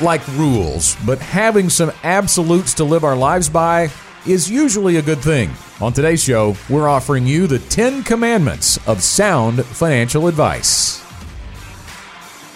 [0.00, 3.90] like rules, but having some absolutes to live our lives by
[4.26, 5.50] is usually a good thing.
[5.80, 11.02] On today's show, we're offering you the 10 commandments of sound financial advice.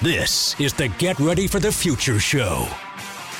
[0.00, 2.68] This is the Get Ready for the Future show.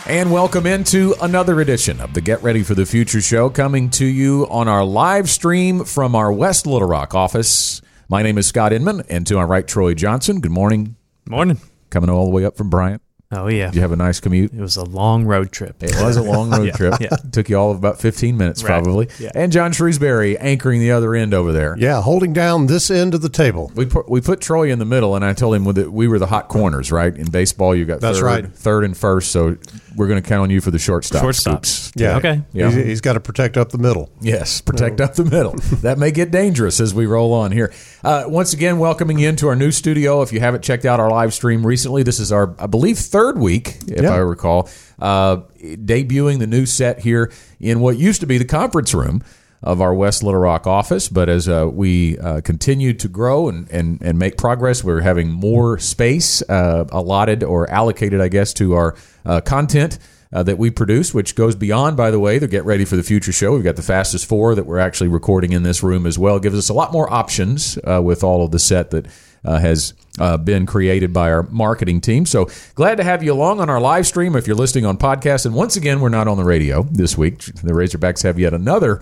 [0.07, 4.05] And welcome into another edition of the Get Ready for the Future show coming to
[4.05, 7.81] you on our live stream from our West Little Rock office.
[8.09, 10.41] My name is Scott Inman, and to my right, Troy Johnson.
[10.41, 10.97] Good morning.
[11.29, 11.61] Morning.
[11.91, 13.03] Coming all the way up from Bryant.
[13.31, 13.67] Oh yeah.
[13.67, 14.55] Did you have a nice commute?
[14.55, 15.83] It was a long road trip.
[15.83, 16.95] It was a long road Yeah, trip.
[16.99, 17.09] yeah.
[17.31, 18.69] Took you all of about 15 minutes, Right.
[18.83, 19.09] probably.
[19.19, 19.33] Yeah.
[19.35, 21.77] And John Shrewsbury anchoring the other end over there.
[21.79, 23.71] Yeah, holding down this end of the table.
[23.75, 26.19] We put, we put Troy in the middle, and I told him that we were
[26.19, 27.15] the hot corners, right?
[27.15, 28.49] In baseball, you got That's third, right.
[28.51, 29.59] third and first, so
[29.99, 31.21] we're going to count on you for the shortstop.
[31.21, 31.67] Shortstop.
[31.67, 31.93] scoops.
[31.97, 32.17] Yeah.
[32.17, 32.43] Okay.
[32.53, 32.71] Yeah.
[32.71, 34.11] He's, he's got to protect up the middle.
[34.21, 35.55] Yes, protect up the middle.
[35.83, 37.73] that may get dangerous as we roll on here.
[38.05, 40.23] Uh, once again, welcoming you into our new studio.
[40.23, 43.39] If you haven't checked out our live stream recently, this is our, I believe, third
[43.39, 44.15] week, if Yeah.
[44.15, 48.95] I recall, uh, debuting the new set here in what used to be the conference
[48.95, 49.23] room
[49.63, 51.09] of our West Little Rock office.
[51.09, 55.31] But as uh, we uh, continue to grow and, and, and make progress, we're having
[55.31, 59.99] more space uh, allotted or allocated, I guess, to our uh, content
[60.33, 63.03] uh, that we produce, which goes beyond, by the way, the Get Ready for the
[63.03, 63.55] Future show.
[63.55, 66.37] We've got the Fastest Four that we're actually recording in this room as well.
[66.37, 69.07] It gives us a lot more options uh, with all of the set that
[69.45, 72.27] has uh, been created by our marketing team.
[72.27, 75.47] So glad to have you along on our live stream if you're listening on podcast.
[75.47, 77.39] And once again, we're not on the radio this week.
[77.39, 79.01] The Razorbacks have yet another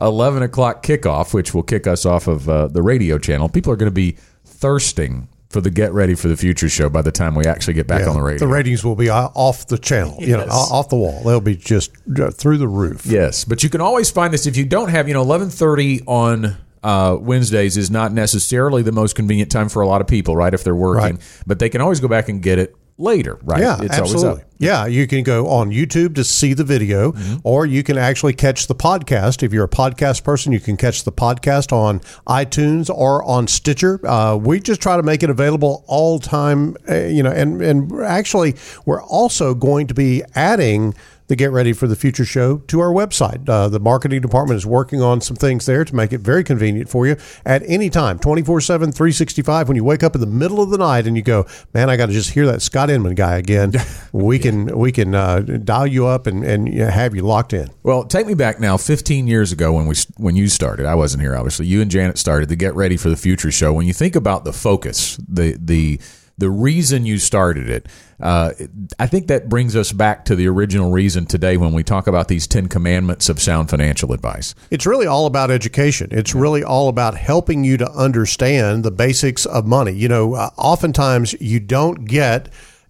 [0.00, 3.48] 11 o'clock kickoff, which will kick us off of uh, the radio channel.
[3.48, 7.02] People are going to be thirsting for the Get Ready for the Future show by
[7.02, 8.38] the time we actually get back Yeah, on the radio.
[8.40, 11.22] The ratings will be off the channel, you know, off the wall.
[11.24, 13.06] They'll be just uh, through the roof.
[13.06, 16.02] Yes, but you can always find this if you don't have, you know, eleven thirty
[16.06, 20.36] on uh, Wednesdays is not necessarily the most convenient time for a lot of people,
[20.36, 20.52] right?
[20.52, 21.42] If they're working, Right.
[21.46, 23.60] but they can always go back and get it later, right?
[23.60, 24.42] Yeah, it's absolutely.
[24.58, 27.36] Yeah, you can go on YouTube to see the video, Mm-hmm.
[27.44, 29.42] or you can actually catch the podcast.
[29.42, 34.00] If you're a podcast person, you can catch the podcast on iTunes or on Stitcher.
[34.06, 37.92] Uh, we just try to make it available all time, uh, you know, and and
[38.02, 38.54] actually,
[38.86, 40.94] we're also going to be adding
[41.28, 43.48] the Get Ready for the Future show to our website.
[43.48, 46.88] Uh, the marketing department is working on some things there to make it very convenient
[46.88, 49.68] for you at any time, 24 7, 365.
[49.68, 51.96] When you wake up in the middle of the night and you go, man, I
[51.96, 53.72] got to just hear that Scott Inman guy again,
[54.12, 57.70] we can we can uh, dial you up and, and have you locked in.
[57.82, 60.86] Well, take me back now, 15 years ago when we when you started.
[60.86, 61.66] I wasn't here, obviously.
[61.66, 63.72] You and Janet started the Get Ready for the Future show.
[63.72, 66.00] When you think about the focus, the the
[66.38, 67.88] the reason you started it,
[68.20, 68.52] uh,
[68.98, 72.28] I think that brings us back to the original reason today when we talk about
[72.28, 74.54] these 10 commandments of sound financial advice.
[74.70, 76.08] It's really all about education.
[76.10, 79.92] It's really all about helping you to understand the basics of money.
[79.92, 82.48] You know, uh, oftentimes you don't get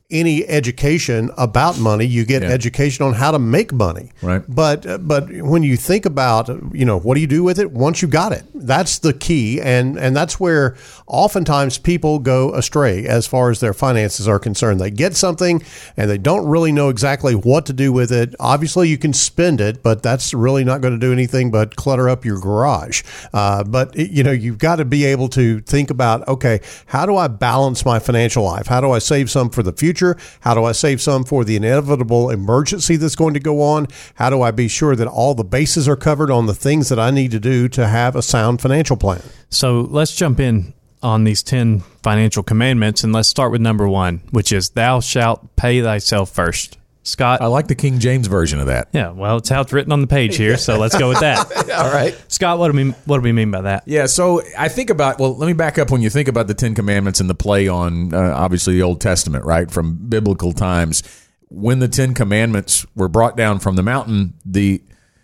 [0.08, 2.04] any education about money.
[2.04, 2.50] You get Yeah.
[2.50, 4.12] education on how to make money.
[4.22, 4.42] Right.
[4.48, 7.72] But uh, but when you think about you know what do you do with it
[7.72, 8.44] once you got it?
[8.54, 10.76] That's the key, and and that's where
[11.08, 14.80] oftentimes people go astray as far as their finances are concerned.
[14.80, 15.62] They get something
[15.96, 18.34] and they don't really know exactly what to do with it.
[18.38, 22.08] Obviously, you can spend it, but that's really not going to do anything but clutter
[22.08, 23.02] up your garage.
[23.34, 27.16] Uh, but you know you've got to be able to think about okay, how do
[27.16, 28.68] I balance my financial life?
[28.68, 29.95] How do I save some for the future?
[30.40, 33.86] How do I save some for the inevitable emergency that's going to go on?
[34.16, 36.98] How do I be sure that all the bases are covered on the things that
[36.98, 39.22] I need to do to have a sound financial plan?
[39.50, 44.22] So let's jump in on these 10 financial commandments and let's start with number one,
[44.30, 46.78] which is thou shalt pay thyself first.
[47.06, 47.40] Scott?
[47.40, 48.88] I like the King James version of that.
[48.92, 51.70] yeah, well, it's how it's written on the page here, so let's go with that.
[51.70, 52.20] All right.
[52.26, 53.84] Scott, what do we what do we mean by that?
[53.86, 56.54] Yeah, so I think about well, let me back up when you think about the
[56.54, 61.02] Ten Commandments and the play on uh, obviously the Old Testament, right, from biblical times.
[61.48, 64.82] When the Ten Commandments were brought down from the mountain, the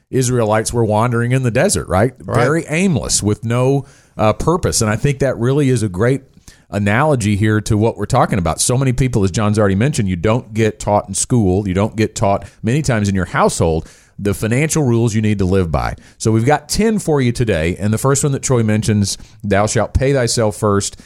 [0.09, 3.87] Israelites were wandering in the desert, right, very aimless with no
[4.17, 6.23] uh, purpose, and I think that really is a great
[6.73, 8.61] analogy here to what we're talking about.
[8.61, 11.97] So many people, as John's already mentioned, you don't get taught in school, you don't
[11.97, 13.89] get taught many times in your household
[14.19, 15.97] the financial rules you need to live by.
[16.19, 17.77] So we've got 10 for you today.
[17.77, 21.01] And the first one that Troy mentions, thou shalt pay thyself first.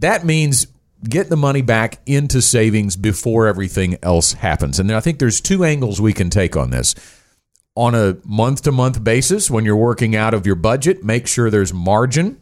[0.00, 0.66] That means
[1.08, 4.78] get the money back into savings before everything else happens.
[4.78, 6.94] And I think there's two angles we can take on this.
[7.76, 11.04] on a month to month basis when you're working out of your budget.
[11.04, 12.39] Make sure there's margin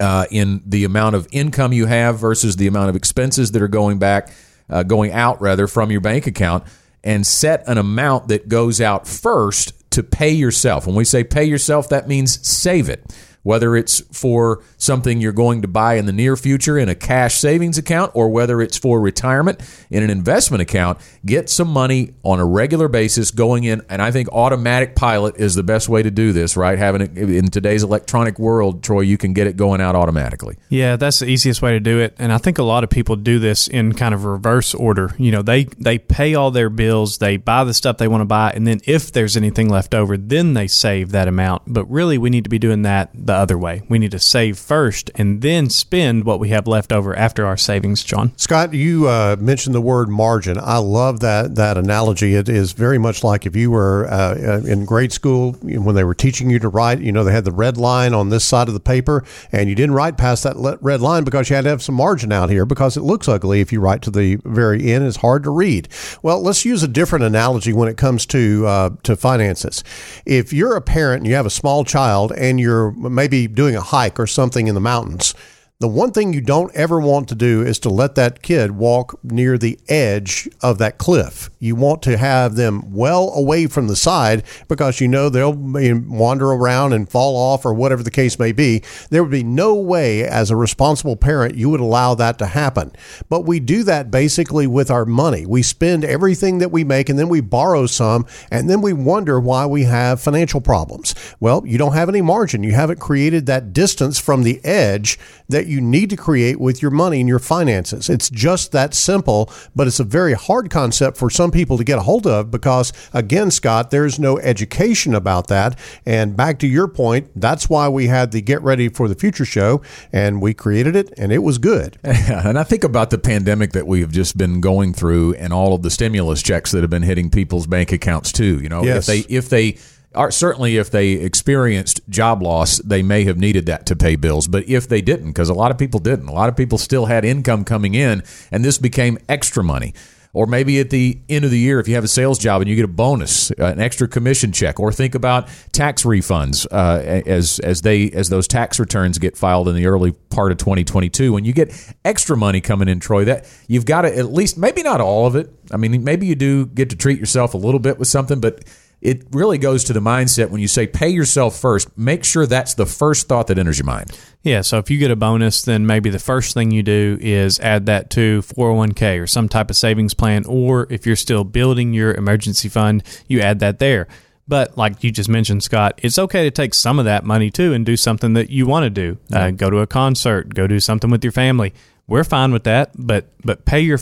[0.00, 3.68] uh, in the amount of income you have versus the amount of expenses that are
[3.68, 4.30] going back,
[4.70, 6.64] uh, going out rather from your bank account,
[7.02, 10.86] and set an amount that goes out first to pay yourself.
[10.86, 13.04] When we say pay yourself, that means save it
[13.48, 17.36] whether it's for something you're going to buy in the near future in a cash
[17.36, 19.58] savings account or whether it's for retirement
[19.88, 23.80] in an investment account, get some money on a regular basis going in.
[23.88, 26.78] And I think automatic pilot is the best way to do this, right?
[26.78, 30.58] Having it in today's electronic world, Troy, you can get it going out automatically.
[30.68, 32.14] Yeah, that's the easiest way to do it.
[32.18, 35.14] And I think a lot of people do this in kind of reverse order.
[35.16, 38.26] You know, they, they pay all their bills, they buy the stuff they want to
[38.26, 41.62] buy, and then if there's anything left over, then they save that amount.
[41.66, 43.82] But really, we need to be doing that the other way.
[43.88, 47.56] We need to save first and then spend what we have left over after our
[47.56, 48.32] savings, John.
[48.36, 50.58] Scott, you uh, mentioned the word margin.
[50.58, 52.34] I love that that analogy.
[52.34, 56.14] It is very much like if you were uh, in grade school when they were
[56.14, 57.00] teaching you to write.
[57.00, 59.74] You know, they had the red line on this side of the paper, and you
[59.74, 62.64] didn't write past that red line because you had to have some margin out here
[62.64, 65.04] because it looks ugly if you write to the very end.
[65.04, 65.88] It's hard to read.
[66.22, 69.84] Well, let's use a different analogy when it comes to uh, to finances.
[70.26, 73.80] If you're a parent and you have a small child and you're maybe doing a
[73.80, 75.34] hike or something in the mountains
[75.80, 79.16] the one thing you don't ever want to do is to let that kid walk
[79.22, 81.50] near the edge of that cliff.
[81.60, 86.50] You want to have them well away from the side because you know they'll wander
[86.50, 88.82] around and fall off or whatever the case may be.
[89.10, 92.90] There would be no way, as a responsible parent, you would allow that to happen.
[93.28, 95.46] But we do that basically with our money.
[95.46, 99.38] We spend everything that we make and then we borrow some and then we wonder
[99.38, 101.14] why we have financial problems.
[101.38, 102.64] Well, you don't have any margin.
[102.64, 106.90] You haven't created that distance from the edge that you need to create with your
[106.90, 108.08] money and your finances.
[108.08, 111.98] It's just that simple, but it's a very hard concept for some people to get
[111.98, 115.78] a hold of because, again, Scott, there's no education about that.
[116.04, 119.44] And back to your point, that's why we had the Get Ready for the Future
[119.44, 119.82] show
[120.12, 121.98] and we created it and it was good.
[122.02, 125.82] and I think about the pandemic that we've just been going through and all of
[125.82, 128.60] the stimulus checks that have been hitting people's bank accounts too.
[128.60, 129.08] You know, yes.
[129.08, 129.78] if they, if they,
[130.14, 134.48] are, certainly if they experienced job loss, they may have needed that to pay bills.
[134.48, 137.06] But if they didn't, because a lot of people didn't, a lot of people still
[137.06, 139.94] had income coming in, and this became extra money.
[140.34, 142.68] Or maybe at the end of the year, if you have a sales job and
[142.68, 147.00] you get a bonus, uh, an extra commission check, or think about tax refunds uh,
[147.26, 151.32] as as they as those tax returns get filed in the early part of 2022.
[151.32, 151.72] When you get
[152.04, 155.34] extra money coming in, Troy, that you've got to at least maybe not all of
[155.34, 155.50] it.
[155.72, 158.64] I mean, maybe you do get to treat yourself a little bit with something, but
[159.00, 162.74] it really goes to the mindset when you say pay yourself first, make sure that's
[162.74, 164.18] the first thought that enters your mind.
[164.42, 167.60] Yeah, so if you get a bonus, then maybe the first thing you do is
[167.60, 171.92] add that to 401k or some type of savings plan, or if you're still building
[171.92, 174.08] your emergency fund, you add that there.
[174.48, 177.74] But like you just mentioned, Scott, it's okay to take some of that money too
[177.74, 179.18] and do something that you want to do.
[179.32, 181.74] Uh, go to a concert, go do something with your family.
[182.06, 183.98] We're fine with that, but but pay your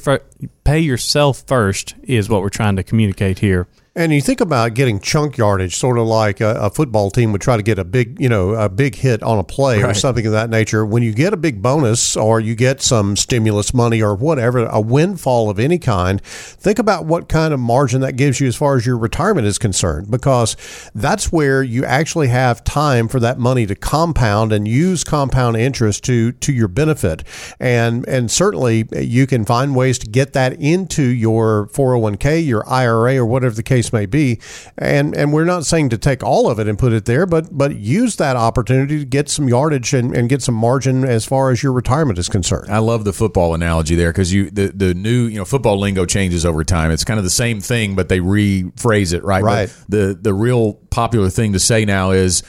[0.62, 3.66] pay yourself first is what we're trying to communicate here.
[3.96, 7.40] And you think about getting chunk yardage, sort of like a, a, football team would
[7.40, 9.90] try to get a big, you know, a big hit on a play right.
[9.90, 10.84] or something of that nature.
[10.84, 14.82] When you get a big bonus or you get some stimulus money or whatever, a
[14.82, 18.76] windfall of any kind, think about what kind of margin that gives you as far
[18.76, 20.58] as your retirement is concerned, because
[20.94, 26.05] that's where you actually have time for that money to compound and use compound interest
[26.05, 27.24] to to your benefit.
[27.58, 33.17] And and certainly you can find ways to get that into your 401k, your IRA,
[33.17, 34.40] or whatever the case case may be.
[34.78, 37.56] And and we're not saying to take all of it and put it there, but
[37.56, 41.50] but use that opportunity to get some yardage and, and get some margin as far
[41.50, 42.70] as your retirement is concerned.
[42.70, 46.05] I love the football analogy there because you the, the new you know football lingo
[46.06, 46.90] changes over time.
[46.90, 49.43] It's kind of the same thing, but they rephrase it right.
[49.43, 49.69] Right.
[49.69, 52.43] But the the real popular thing to say now is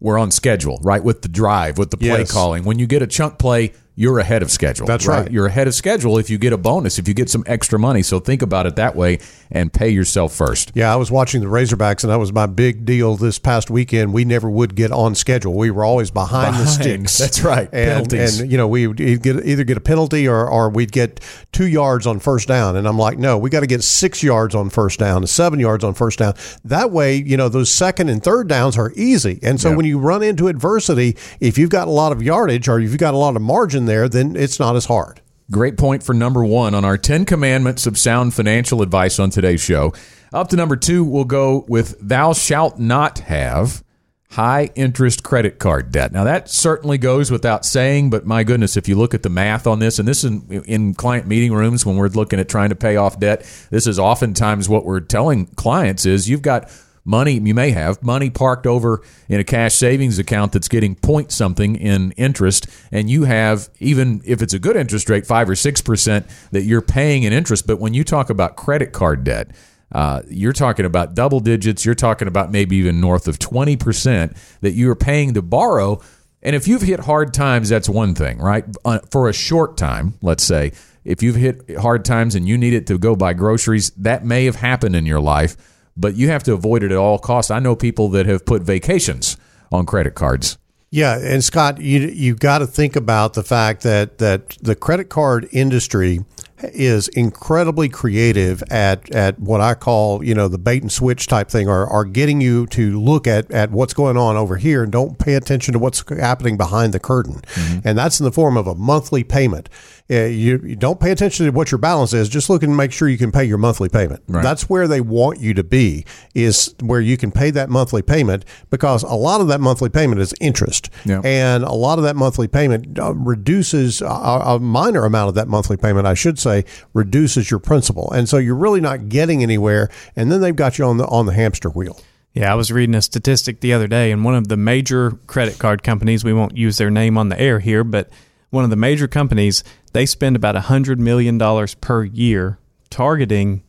[0.00, 1.02] we're on schedule, right?
[1.02, 2.32] With the drive, with the play yes.
[2.32, 2.64] calling.
[2.64, 4.86] When you get a chunk play, you're ahead of schedule.
[4.86, 5.22] That's right?
[5.22, 5.32] right.
[5.32, 8.02] You're ahead of schedule if you get a bonus, if you get some extra money.
[8.02, 9.18] So think about it that way
[9.50, 10.70] and pay yourself first.
[10.72, 14.14] Yeah, I was watching the Razorbacks, and that was my big deal this past weekend.
[14.14, 15.54] We never would get on schedule.
[15.54, 16.66] We were always behind, behind.
[16.66, 17.18] the sticks.
[17.18, 17.68] That's right.
[17.72, 18.38] And, Penalties.
[18.38, 21.18] and you know, we would either get a penalty or, or we'd get
[21.50, 22.76] two yards on first down.
[22.76, 25.82] And I'm like, no, we got to get six yards on first down, seven yards
[25.82, 26.34] on first down.
[26.62, 29.40] That way, you know, those second and third downs are easy.
[29.42, 29.76] And so yeah.
[29.76, 33.12] when you run into adversity, if you've got a lot of yardage or you've got
[33.12, 35.20] a lot of margin there, then it's not as hard.
[35.50, 39.62] Great point for number one on our 10 commandments of sound financial advice on today's
[39.62, 39.92] show.
[40.32, 43.82] Up to number two, we'll go with thou shalt not have
[44.30, 46.12] high interest credit card debt.
[46.12, 49.66] Now, that certainly goes without saying, but my goodness, if you look at the math
[49.66, 52.68] on this, and this is in, in client meeting rooms when we're looking at trying
[52.68, 53.40] to pay off debt,
[53.70, 56.70] this is oftentimes what we're telling clients is you've got
[57.08, 61.32] money you may have money parked over in a cash savings account that's getting point
[61.32, 62.66] something in interest.
[62.92, 66.82] And you have even if it's a good interest rate 5 or 6% that you're
[66.82, 67.66] paying in interest.
[67.66, 69.50] But when you talk about credit card debt
[69.90, 71.82] uh, you're talking about double digits.
[71.86, 76.02] You're talking about maybe even north of 20% that you're paying to borrow.
[76.42, 78.64] And if you've hit hard times that's one thing right?
[78.84, 80.72] Uh, for a short time let's say
[81.04, 84.44] if you've hit hard times and you need it to go buy groceries that may
[84.44, 85.56] have happened in your life
[85.98, 87.50] but you have to avoid it at all costs.
[87.50, 89.36] I know people that have put vacations
[89.72, 90.56] on credit cards.
[90.90, 95.10] Yeah, and Scott, you you got to think about the fact that that the credit
[95.10, 96.20] card industry
[96.62, 101.50] is incredibly creative at at what I call you know the bait and switch type
[101.50, 104.90] thing, or are getting you to look at at what's going on over here and
[104.90, 107.86] don't pay attention to what's happening behind the curtain, mm-hmm.
[107.86, 109.68] and that's in the form of a monthly payment.
[110.10, 112.30] Uh, you, you, don't pay attention to what your balance is.
[112.30, 114.22] Just look and make sure you can pay your monthly payment.
[114.26, 114.42] Right.
[114.42, 116.06] That's where they want you to be.
[116.34, 120.22] Is where you can pay that monthly payment because a lot of that monthly payment
[120.22, 121.20] is interest, yeah.
[121.24, 125.46] and a lot of that monthly payment uh, reduces a, a minor amount of that
[125.46, 129.90] monthly payment, I should say, reduces your principal, and so you're really not getting anywhere.
[130.16, 132.00] And then they've got you on the on the hamster wheel.
[132.32, 135.58] Yeah, I was reading a statistic the other day, and one of the major credit
[135.58, 138.10] card companies, we won't use their name on the air here, but
[138.50, 139.64] one of the major companies,
[139.98, 141.40] they spend about $100 million
[141.80, 142.56] per year
[142.88, 143.64] targeting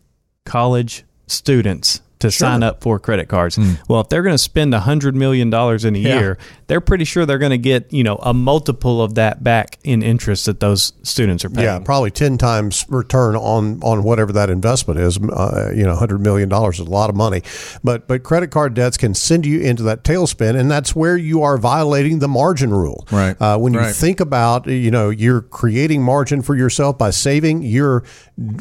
[0.45, 2.47] college students to sure.
[2.47, 3.57] sign up for credit cards.
[3.57, 3.79] Mm.
[3.87, 6.19] Well, if they're going to spend a hundred million dollars in a yeah.
[6.19, 9.79] year, they're pretty sure they're going to get you know a multiple of that back
[9.83, 11.65] in interest that those students are paying.
[11.65, 15.17] Yeah, probably ten times return on on whatever that investment is.
[15.17, 17.41] Uh, you know, hundred million dollars is a lot of money,
[17.83, 21.41] but but credit card debts can send you into that tailspin, and that's where you
[21.43, 23.07] are violating the margin rule.
[23.11, 23.39] Right.
[23.41, 23.95] Uh, when you right.
[23.95, 28.03] think about you know you're creating margin for yourself by saving, you're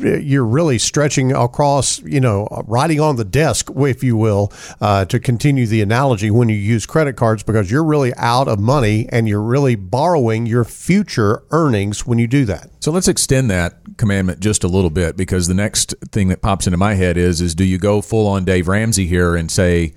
[0.01, 5.21] you're really stretching across you know riding on the desk, if you will, uh, to
[5.21, 9.29] continue the analogy when you use credit cards because you're really out of money and
[9.29, 12.71] you're really borrowing your future earnings when you do that.
[12.81, 16.67] So let's extend that commandment just a little bit because the next thing that pops
[16.67, 19.95] into my head is is do you go full on Dave Ramsey here and say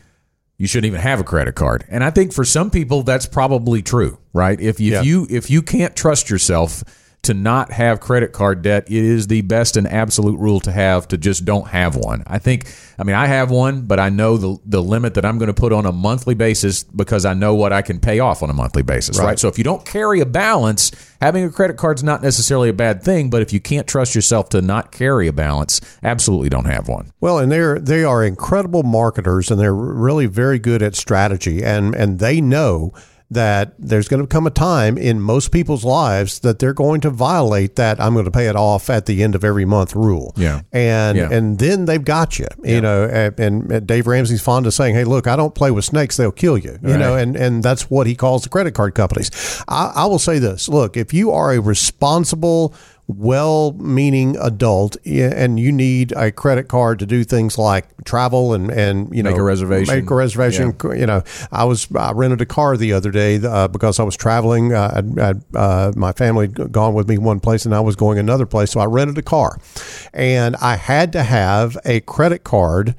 [0.57, 1.85] you shouldn't even have a credit card?
[1.89, 4.59] And I think for some people that's probably true, right?
[4.59, 5.01] If, if yeah.
[5.01, 6.83] you if you can't trust yourself
[7.23, 11.07] to not have credit card debt, it is the best and absolute rule to have
[11.09, 12.23] to just don't have one.
[12.25, 15.37] I think, I mean, I have one, but I know the, the limit that I'm
[15.37, 18.41] going to put on a monthly basis because I know what I can pay off
[18.41, 19.25] on a monthly basis, right?
[19.25, 19.39] right?
[19.39, 22.73] So if you don't carry a balance, having a credit card is not necessarily a
[22.73, 26.65] bad thing, but if you can't trust yourself to not carry a balance, absolutely don't
[26.65, 27.11] have one.
[27.19, 31.93] Well, and they're they are incredible marketers and they're really very good at strategy and
[31.93, 32.93] and they know
[33.31, 37.09] that there's going to come a time in most people's lives that they're going to
[37.09, 40.33] violate that I'm going to pay it off at the end of every month rule.
[40.35, 40.61] Yeah.
[40.73, 41.29] And yeah.
[41.31, 42.47] and then they've got you.
[42.61, 42.79] You yeah.
[42.81, 46.17] know, and, and, Dave Ramsey's fond of saying, "Hey, look, I don't play with snakes;
[46.17, 46.99] they'll kill you." You right.
[46.99, 49.31] know, and and that's what he calls the credit card companies.
[49.67, 52.75] I, I will say this: Look, if you are a responsible
[53.17, 59.13] well-meaning adult and you need a credit card to do things like travel and and
[59.15, 59.95] you know make a reservation.
[59.95, 60.93] make a reservation yeah.
[60.93, 61.23] you know.
[61.51, 64.93] I was i rented a car the other day uh, because i was traveling uh,
[64.95, 68.19] I'd, I'd, uh, my family had gone with me one place and i was going
[68.19, 69.57] another place so i rented a car.
[70.13, 72.95] And i had to have a credit card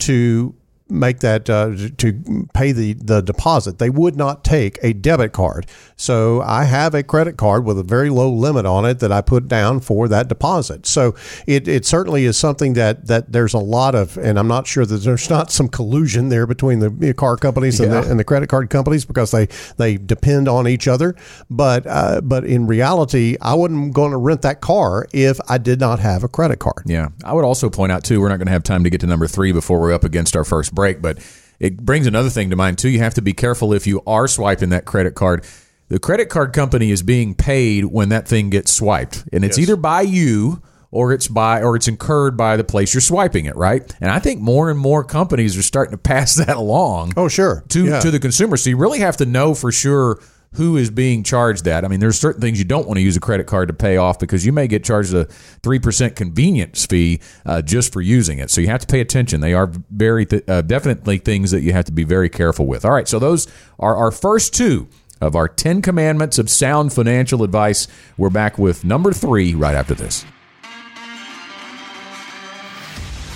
[0.00, 0.54] to
[0.88, 3.78] make that uh, to pay the, the deposit.
[3.78, 5.66] They would not take a debit card.
[5.96, 9.22] So I have a credit card with a very low limit on it that I
[9.22, 10.84] put down for that deposit.
[10.86, 11.14] So
[11.46, 14.84] it, it certainly is something that, that there's a lot of, and I'm not sure
[14.84, 18.48] that there's not some collusion there between the car companies and, the, and the credit
[18.48, 19.46] card companies because they,
[19.78, 21.16] they depend on each other.
[21.48, 25.80] But, uh, but in reality, I wasn't going to rent that car if I did
[25.80, 26.82] not have a credit card.
[26.84, 27.08] Yeah.
[27.24, 29.06] I would also point out, too, we're not going to have time to get to
[29.06, 31.18] number three before we're up against our first break, but
[31.60, 32.88] it brings another thing to mind too.
[32.88, 35.44] You have to be careful if you are swiping that credit card.
[35.88, 39.68] The credit card company is being paid when that thing gets swiped, and it's yes.
[39.68, 43.56] either by you or it's by or it's incurred by the place you're swiping it,
[43.56, 43.94] right?
[44.00, 47.12] And I think more and more companies are starting to pass that along.
[47.16, 47.64] Oh, sure.
[47.70, 48.00] To yeah.
[48.00, 48.56] to the consumer.
[48.56, 50.20] So you really have to know for sure
[50.54, 51.84] who is being charged that.
[51.84, 53.96] I mean, there's certain things you don't want to use a credit card to pay
[53.96, 55.26] off because you may get charged a
[55.62, 58.50] 3% convenience fee uh, just for using it.
[58.50, 59.40] So you have to pay attention.
[59.40, 62.84] They are very th- uh, definitely things that you have to be very careful with.
[62.84, 63.46] All right, so those
[63.78, 64.88] are our first two
[65.20, 67.88] of our 10 commandments of sound financial advice.
[68.16, 70.24] We're back with number three right after this.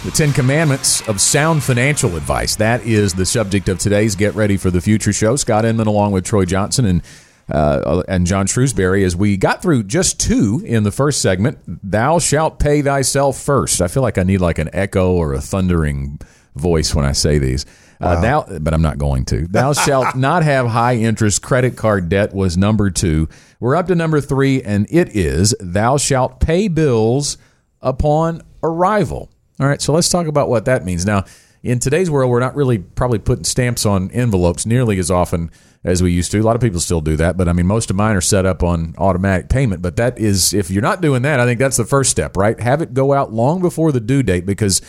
[0.05, 2.55] The Ten Commandments of Sound Financial Advice.
[2.55, 5.35] That is the subject of today's Get Ready for the Future show.
[5.35, 7.02] Scott Inman, along with Troy Johnson and
[7.50, 11.59] uh, and John Shrewsbury, as we got through just two in the first segment.
[11.67, 13.81] Thou shalt pay thyself first.
[13.81, 16.21] I feel like I need like an echo or a thundering
[16.55, 17.67] voice when I say these.
[18.00, 19.49] Uh, thou, but I'm not going to.
[19.49, 23.28] Thou shalt not have high interest credit card debt was number two.
[23.59, 27.37] We're up to number three, and it is thou shalt pay bills
[27.83, 29.31] upon arrival.
[29.61, 31.05] All right, so let's talk about what that means.
[31.05, 31.25] Now,
[31.62, 35.50] in today's world, we're not really probably putting stamps on envelopes nearly as often
[35.83, 36.38] as we used to.
[36.38, 38.47] A lot of people still do that, but I mean, most of mine are set
[38.47, 39.83] up on automatic payment.
[39.83, 42.59] But that is, if you're not doing that, I think that's the first step, right?
[42.61, 44.81] Have it go out long before the due date because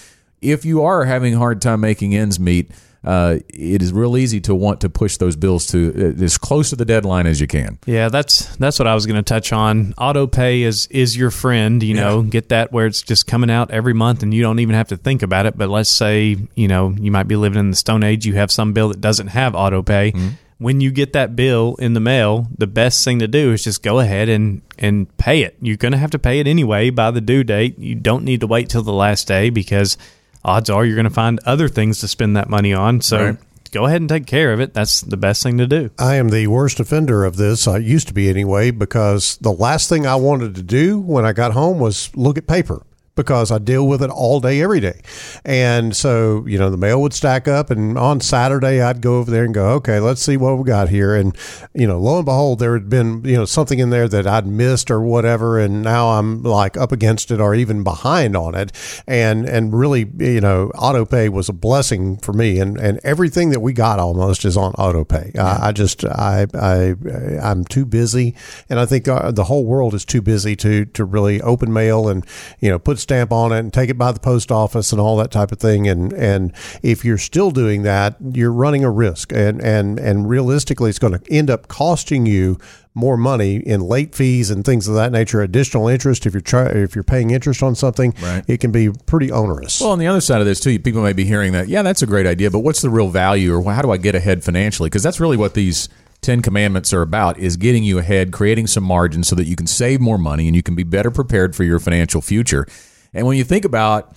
[0.42, 2.72] if you are having a hard time making ends meet,
[3.03, 6.70] uh, it is real easy to want to push those bills to uh, as close
[6.72, 7.79] to the deadline as you can.
[7.86, 9.94] Yeah, that's that's what I was going to touch on.
[9.98, 11.82] Auto pay is is your friend.
[11.82, 14.75] You know, get that where it's just coming out every month, and you don't even
[14.75, 15.58] have to think about it.
[15.58, 18.25] But let's say you know you might be living in the Stone Age.
[18.25, 20.13] You have some bill that doesn't have auto pay.
[20.58, 23.82] When you get that bill in the mail, the best thing to do is just
[23.82, 25.56] go ahead and and pay it.
[25.62, 27.79] You're going to have to pay it anyway by the due date.
[27.79, 29.98] You don't need to wait till the last day because
[30.43, 33.01] odds are you're going to find other things to spend that money on.
[33.01, 33.38] So Right.
[33.72, 34.74] go ahead and take care of it.
[34.74, 35.91] That's the best thing to do.
[36.00, 37.67] I am the worst offender of this.
[37.67, 41.34] I used to be anyway, because the last thing I wanted to do when I
[41.34, 42.81] got home was look at paper
[43.16, 45.01] because I deal with it all day, every day.
[45.44, 49.30] And so, you know, the mail would stack up, and on Saturday, I'd go over
[49.30, 51.16] there and go, okay, let's see what we got here.
[51.16, 51.36] And,
[51.74, 54.48] you know, lo and behold, there had been, you know, something in there that I'd
[54.48, 55.60] missed or whatever.
[55.60, 58.72] And now I'm like up against it or even behind on it.
[59.08, 62.60] And, and really, you know, auto pay was a blessing for me.
[62.60, 65.32] And, and everything that we got almost is on auto pay.
[65.38, 66.96] I, I just, I, I,
[67.42, 68.36] I'm too busy.
[68.70, 72.08] And I think uh, the whole world is too busy to, to really open mail
[72.08, 72.25] and,
[72.60, 75.18] you know, put stamp on it and take it by the post office and all
[75.18, 75.88] that type of thing.
[75.88, 79.34] And, and if you're still doing that, you're running a risk.
[79.34, 82.60] And, and, and realistically, it's going to end up costing you
[82.94, 86.28] more money in late fees and things of that nature, additional interest.
[86.28, 88.44] If you're try, if you're paying interest on something, Right.
[88.48, 89.82] it can be pretty onerous.
[89.82, 92.04] Well, on the other side of this too, people may be hearing that, yeah, that's
[92.04, 94.88] a great idea, but what's the real value, or how do I get ahead financially?
[94.88, 95.89] Because that's really what these
[96.22, 99.67] Ten Commandments are about: is getting you ahead, creating some margin so that you can
[99.67, 102.67] save more money and you can be better prepared for your financial future.
[103.13, 104.15] And when you think about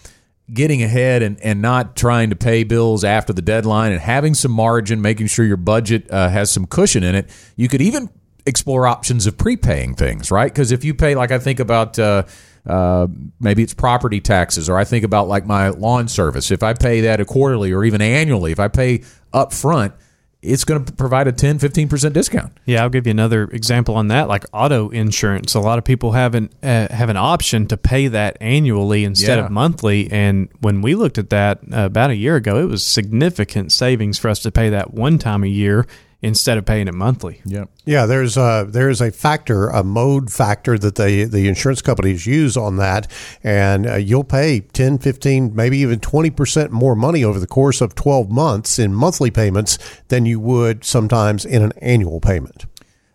[0.52, 4.52] getting ahead and, and not trying to pay bills after the deadline and having some
[4.52, 8.10] margin, making sure your budget uh, has some cushion in it, you could even
[8.44, 10.52] explore options of prepaying things, right?
[10.52, 12.24] Because if you pay, like I think about uh,
[12.66, 13.06] uh,
[13.40, 16.50] maybe it's property taxes, or I think about like my lawn service.
[16.50, 19.94] If I pay that a quarterly or even annually, if I pay up front,
[20.42, 22.52] it's going to provide a 10, 15% discount.
[22.66, 24.26] Yeah, I'll give you another example on that.
[24.28, 28.08] Like auto insurance, a lot of people have an uh, have an option to pay
[28.08, 29.44] that annually instead Yeah.
[29.46, 30.10] of monthly.
[30.10, 34.18] And when we looked at that uh, about a year ago, it was significant savings
[34.18, 35.86] for us to pay that one time a year
[36.22, 37.42] instead of paying it monthly.
[37.44, 37.68] Yep.
[37.84, 42.56] Yeah, there's a there's a factor, a mode factor that they the insurance companies use
[42.56, 43.10] on that,
[43.42, 47.94] and uh, you'll pay 10, 15, maybe even 20% more money over the course of
[47.94, 52.66] 12 months in monthly payments than you would sometimes in an annual payment.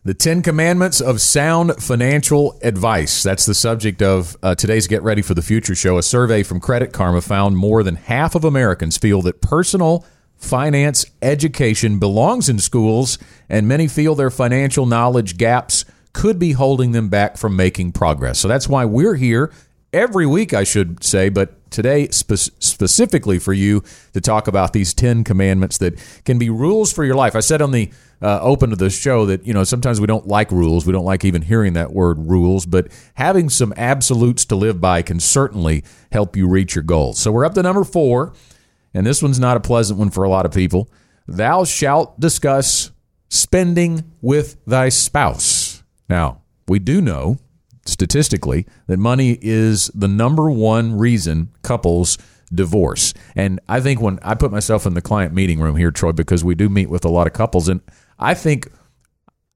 [0.03, 3.23] The Ten Commandments of Sound Financial Advice.
[3.23, 5.97] That's the subject of uh, today's Get Ready for the Future show.
[5.97, 10.05] A survey from Credit Karma found more than half of Americans feel that personal
[10.37, 13.17] finance education belongs in schools,
[13.49, 18.39] and many feel their financial knowledge gaps could be holding them back from making progress.
[18.39, 19.51] So that's why we're here
[19.93, 24.93] every week, I should say, but today spe- specifically for you to talk about these
[24.93, 27.35] 10 commandments that can be rules for your life.
[27.35, 30.27] I said on the uh, open to the show that, you know, sometimes we don't
[30.27, 30.85] like rules.
[30.85, 35.01] We don't like even hearing that word rules, but having some absolutes to live by
[35.03, 37.19] can certainly help you reach your goals.
[37.19, 38.33] So we're up to number four,
[38.93, 40.89] and this one's not a pleasant one for a lot of people.
[41.27, 42.91] Thou shalt discuss
[43.29, 45.83] spending with thy spouse.
[46.09, 47.37] Now, we do know
[47.85, 52.17] statistically that money is the number one reason couples
[52.53, 53.13] divorce.
[53.35, 56.43] And I think when I put myself in the client meeting room here, Troy, because
[56.43, 57.81] we do meet with a lot of couples, and
[58.19, 58.69] I think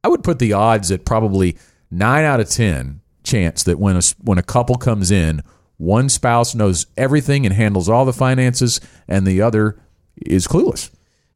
[0.04, 1.58] I would put the odds at probably
[1.90, 5.42] nine out of ten chance that when a when a couple comes in,
[5.82, 9.80] one spouse knows everything and handles all the finances, and the other
[10.18, 10.92] is clueless.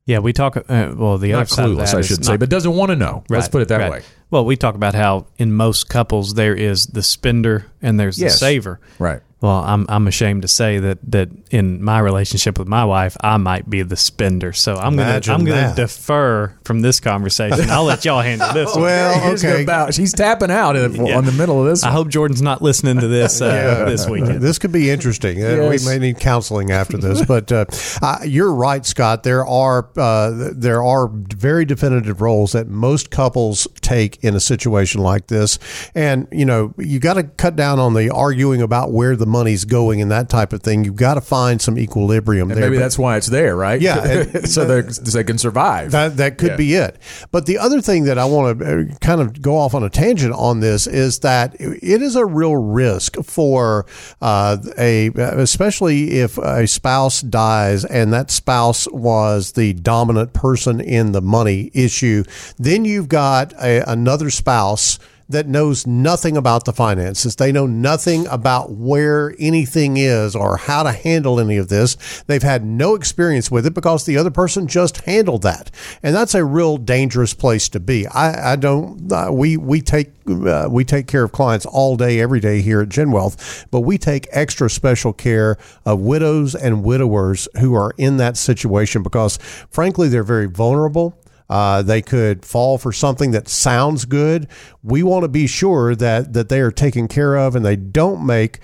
[0.05, 0.55] Yeah, we talk.
[0.55, 2.95] Uh, well, the Not other clueless, I is should say, not- but doesn't want to
[2.95, 3.23] know.
[3.27, 3.91] Let's put it that right.
[3.91, 4.01] way.
[4.29, 8.33] Well, we talk about how in most couples there is the spender and there's Yes.
[8.33, 8.79] the saver.
[8.99, 9.21] Right.
[9.41, 13.37] Well, I'm I'm ashamed to say that that in my relationship with my wife, I
[13.37, 14.53] might be the spender.
[14.53, 17.69] So I'm gonna I'm gonna defer from this conversation.
[17.69, 18.71] I'll let y'all handle this.
[18.73, 18.83] one.
[18.83, 19.63] Well, Here's okay.
[19.63, 21.83] about- she's tapping out in, on the middle of this.
[21.83, 24.41] I hope Jordan's not listening to this uh, this weekend.
[24.41, 25.43] This could be interesting.
[25.43, 25.85] Uh, Yes.
[25.85, 27.65] We may need counseling after this, but uh,
[28.01, 29.23] uh, you're right, Scott.
[29.23, 35.01] There are uh, there are very definitive roles that most couples take in a situation
[35.01, 35.59] like this.
[35.93, 39.63] And, you know, you got to cut down on the arguing about where the money's
[39.65, 40.83] going and that type of thing.
[40.83, 42.69] You've got to find some equilibrium And there.
[42.69, 43.79] maybe But- that's why it's there, right?
[43.79, 45.91] Yeah, so they they can survive.
[45.91, 46.55] that that could Yeah.
[46.57, 46.97] be it.
[47.31, 50.33] But the other thing that I want to kind of go off on a tangent
[50.33, 53.85] on this is that it is a real risk for
[54.21, 55.07] uh, a,
[55.45, 61.69] especially if a spouse dies and that spouse was the dominant person in the money
[61.73, 62.23] issue.
[62.57, 67.35] Then you've got a, another spouse that knows nothing about the finances.
[67.35, 72.23] They know nothing about where anything is or how to handle any of this.
[72.27, 75.71] They've had no experience with it because the other person just handled that.
[76.03, 78.05] And that's a real dangerous place to be.
[78.07, 82.19] I, I don't, uh, we, we take, uh, we take care of clients all day,
[82.19, 86.83] every day here at Gen Wealth, but we take extra special care of widows and
[86.83, 89.37] widowers who are in that situation because
[89.71, 91.17] frankly, they're very vulnerable.
[91.49, 94.47] Uh, they could fall for something that sounds good.
[94.83, 98.25] We want to be sure that that they are taken care of and they don't
[98.25, 98.59] make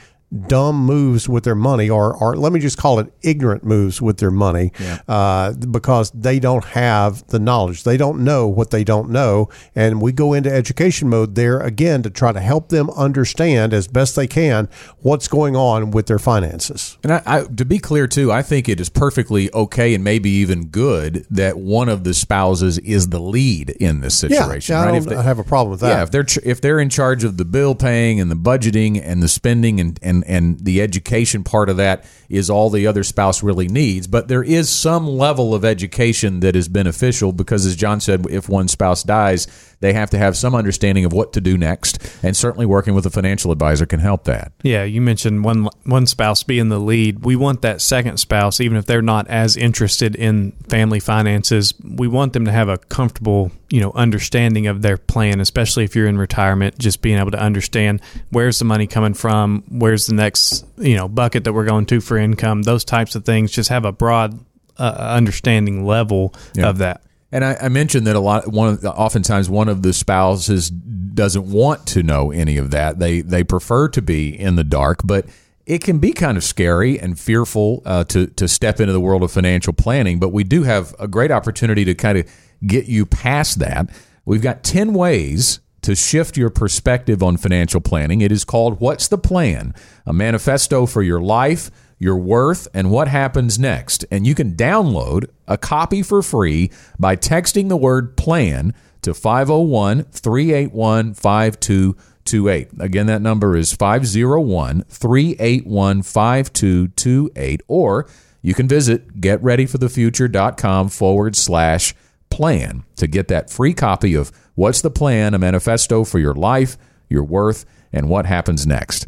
[0.47, 4.17] dumb moves with their money or, or let me just call it ignorant moves with
[4.17, 4.71] their money
[5.07, 7.83] uh, because they don't have the knowledge.
[7.83, 9.49] They don't know what they don't know.
[9.75, 13.87] And we go into education mode there again to try to help them understand as
[13.87, 16.97] best they can what's going on with their finances.
[17.03, 20.29] And I, I, to be clear too, I think it is perfectly okay and maybe
[20.29, 24.73] even good that one of the spouses is the lead in this situation.
[24.73, 25.03] yeah, I right?
[25.03, 25.89] don't If have a problem with that.
[25.89, 29.21] Yeah, if they're if they're in charge of the bill paying and the budgeting and
[29.21, 33.43] the spending and, and and the education part of that is all the other spouse
[33.43, 34.07] really needs.
[34.07, 38.47] But there is some level of education that is beneficial because, as John said, if
[38.47, 39.47] one spouse dies,
[39.81, 43.05] they have to have some understanding of what to do next, and certainly working with
[43.05, 44.51] a financial advisor can help that.
[44.63, 47.25] Yeah, you mentioned one one spouse being the lead.
[47.25, 52.07] We want that second spouse, even if they're not as interested in family finances, we
[52.07, 56.07] want them to have a comfortable, you know, understanding of their plan, especially if you're
[56.07, 60.65] in retirement, just being able to understand where's the money coming from, where's the next,
[60.77, 63.49] you know, bucket that we're going to for income, those types of things.
[63.49, 64.38] Just have a broad
[64.77, 66.67] uh, understanding level Yeah.
[66.69, 67.01] of that.
[67.31, 68.49] And I, I mentioned that a lot.
[68.51, 72.99] One of the, oftentimes one of the spouses doesn't want to know any of that.
[72.99, 75.27] They they prefer to be in the dark, but
[75.65, 79.23] it can be kind of scary and fearful uh, to to step into the world
[79.23, 80.19] of financial planning.
[80.19, 82.25] But we do have a great opportunity to kind of
[82.65, 83.89] get you past that.
[84.26, 88.21] We've got ten ways to shift your perspective on financial planning.
[88.21, 89.74] It is called "What's the Plan?"
[90.06, 91.71] A manifesto for your life
[92.02, 94.04] your worth, and what happens next.
[94.10, 100.06] And you can download a copy for free by texting the word plan to 501
[100.06, 102.69] 381 5228.
[102.80, 107.62] Again, that number is 501 381 5228.
[107.67, 108.10] Or
[108.41, 111.93] you can visit getreadyforthefuture.com forward slash
[112.31, 115.33] plan to get that free copy of What's the Plan?
[115.33, 116.77] A manifesto for your life,
[117.09, 119.07] your worth, and what happens next.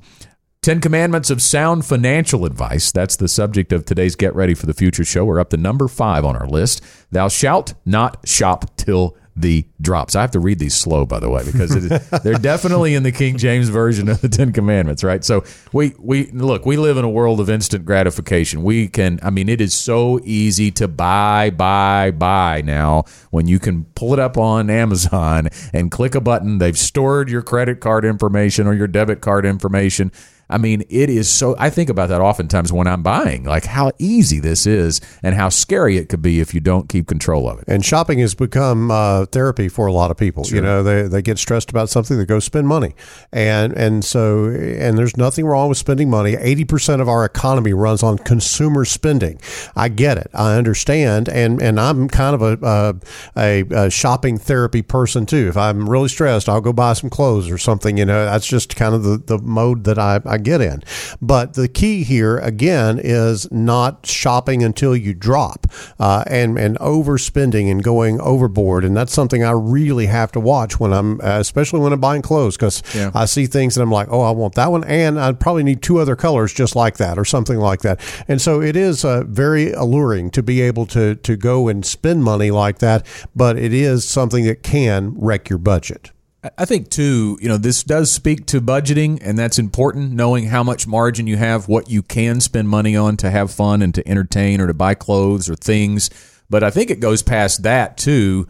[0.62, 2.92] Ten Commandments of Sound Financial Advice.
[2.92, 5.26] That's the subject of today's Get Ready for the Future show.
[5.26, 6.82] We're up to number five on our list.
[7.12, 10.16] Thou shalt not shop till the drops.
[10.16, 11.88] I have to read these slow, by the way, because
[12.24, 15.24] they're definitely in the King James version of the Ten Commandments, right?
[15.24, 18.64] So we we look, we live in a world of instant gratification.
[18.64, 23.60] We can, I mean, it is so easy to buy, buy, buy now when you
[23.60, 26.60] can pull it up on Amazon and click a button.
[26.60, 30.12] They've stored your credit card information or your debit card information.
[30.54, 31.56] I mean, it is so.
[31.58, 35.50] I think about that oftentimes when I'm buying, like how easy this is and how
[35.50, 37.66] scary it could be if you don't keep control of it.
[37.68, 40.46] And shopping has become uh, therapy for a lot of people.
[40.46, 42.94] You know, they, they get stressed about something, they go spend money,
[43.32, 46.36] and and so and there's nothing wrong with spending money.
[46.40, 49.42] Eighty percent of our economy runs on consumer spending.
[49.76, 53.00] I get it, I understand, and and I'm kind of a
[53.36, 55.48] a, a shopping therapy person too.
[55.50, 57.98] If I'm really stressed, I'll go buy some clothes or something.
[57.98, 60.84] You know, that's just kind of the the mode that I, I get in.
[61.22, 65.68] But the key here again is not shopping until you drop,
[66.00, 70.80] uh, and and overspending and going overboard, and that's something I really have to watch
[70.80, 73.12] when I'm, uh, especially when I'm buying clothes, because Yeah.
[73.14, 75.82] I see things and I'm like, oh, I want that one, and I probably need
[75.82, 78.00] two other colors just like that, or something like that.
[78.28, 82.24] And so it is uh, very alluring to be able to to go and spend
[82.24, 86.12] money like that, but it is something that can wreck your budget.
[86.58, 90.12] I- think too, you know, this does speak to budgeting, and that's important.
[90.12, 93.82] Knowing how much margin you have, what you can spend money on to have fun
[93.82, 96.10] and to entertain, or to buy clothes or things.
[96.50, 98.48] But I think it goes past that too.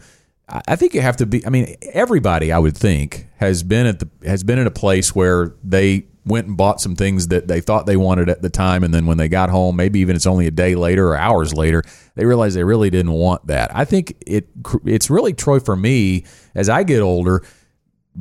[0.48, 1.46] I I think you have to be.
[1.46, 5.14] I mean, everybody I would think has been at the has been in a place
[5.14, 8.82] where they went and bought some things that they thought they wanted at the time,
[8.82, 11.52] and then when they got home, maybe even it's only a day later or hours
[11.52, 11.82] later,
[12.14, 13.74] they realize they really didn't want that.
[13.74, 14.48] I think it
[14.84, 17.42] it's really Troy for me as I get older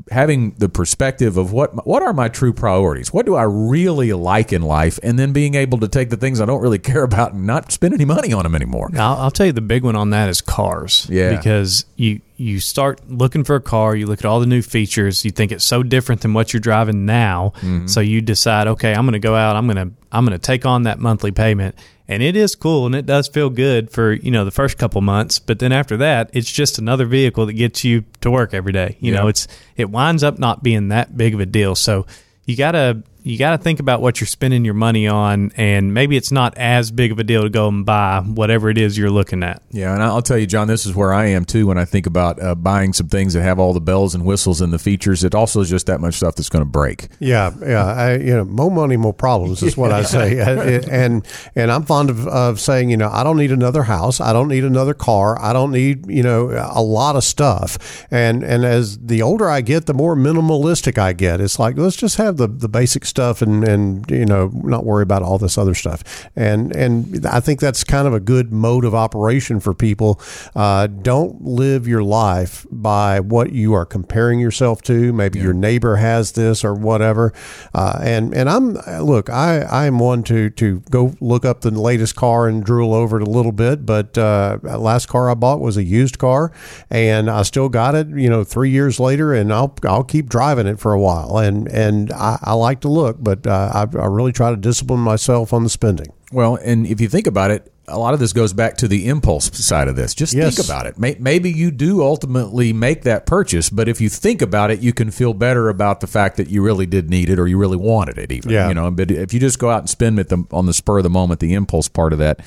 [0.10, 3.14] having the perspective of what what are my true priorities?
[3.14, 5.00] What do i really like in life?
[5.04, 7.72] And then being able to take the things i don't really care about and not
[7.72, 8.90] spend any money on them anymore.
[8.96, 11.08] I'll, I'll tell you the big one on that is cars.
[11.10, 11.36] Yeah.
[11.36, 15.24] because you you start looking for a car you look at all the new features
[15.24, 17.54] you think it's so different than what you're driving now.
[17.58, 17.88] Mm-hmm.
[17.88, 20.44] so you decide okay i'm going to go out i'm going to i'm going to
[20.44, 21.76] take on that monthly payment
[22.14, 25.02] and it is cool and it does feel good for you know the first couple
[25.02, 28.72] months but then after that it's just another vehicle that gets you to work every
[28.72, 28.98] day.
[29.00, 31.76] You know it's it winds up not being that big of a deal.
[31.76, 32.06] So
[32.46, 36.32] you gotta you gotta think about what you're spending your money on and maybe it's
[36.32, 39.44] not as big of a deal to go and buy whatever it is you're looking
[39.44, 41.86] at Yeah, and I'll tell you, John, this is where I am too when I
[41.86, 44.80] think about uh, buying some things that have all the bells and whistles and the
[44.80, 45.24] features.
[45.24, 47.08] It also is just that much stuff that's going to break.
[47.20, 47.86] Yeah, yeah.
[47.86, 50.40] I, you know, more money, more problems is what I say.
[50.40, 54.20] And- and and I'm fond of, of saying, you know, I don't need another house.
[54.22, 55.40] I don't need another car.
[55.42, 58.06] I don't need, you know, a lot of stuff.
[58.12, 61.42] And and as the older I get, the more minimalistic I get.
[61.42, 65.04] It's like let's just have the, the basic stuff and and you know not worry
[65.04, 66.28] about all this other stuff.
[66.36, 70.20] And and I think that's kind of a good mode of operation for people.
[70.56, 75.14] Uh, don't live your life by what you are comparing yourself to.
[75.14, 77.34] Maybe your neighbor has this or whatever.
[77.74, 78.74] Uh, and and I'm
[79.06, 82.94] look, I I am one to to go look up the latest car and drool
[82.96, 83.86] over it a little bit.
[83.86, 86.52] But uh, last car I bought was a used car,
[86.90, 88.08] and I still got it.
[88.08, 91.38] You know, three years later, and I'll I'll keep driving it for a while.
[91.38, 95.02] And and I, I like to look, but uh, I, I really try to discipline
[95.02, 96.08] myself on the spending.
[96.32, 99.10] Well, and if you think about it, a lot of this goes back to the
[99.10, 100.16] impulse side of this.
[100.16, 100.56] Just Yes.
[100.56, 100.98] think about it.
[101.20, 105.12] Maybe you do ultimately make that purchase, but if you think about it, you can
[105.12, 108.18] feel better about the fact that you really did need it or you really wanted
[108.18, 108.32] it.
[108.32, 108.70] Even Yeah.
[108.70, 111.04] you know, but if you just go out and spend it on the spur of
[111.04, 112.40] the moment, the impulse part of that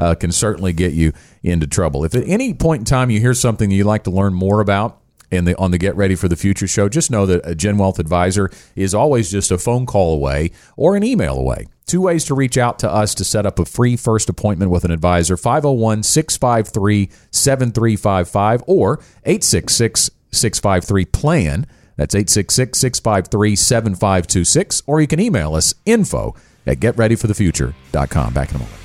[0.00, 1.12] uh, can certainly get you
[1.44, 2.04] into trouble.
[2.04, 4.60] If at any point in time you hear something that you'd like to learn more
[4.60, 4.99] about,
[5.30, 7.78] in the on the Get Ready for the Future show, just know that a Gen
[7.78, 11.66] Wealth advisor is always just a phone call away or an email away.
[11.86, 14.84] Two ways to reach out to us to set up a free first appointment with
[14.84, 21.66] an advisor 501 653 7355 or 866 653 PLAN.
[21.96, 24.82] That's 866 653 7526.
[24.86, 26.34] Or you can email us info
[26.66, 28.32] at getreadyforthefuture.com.
[28.32, 28.76] Back in a moment.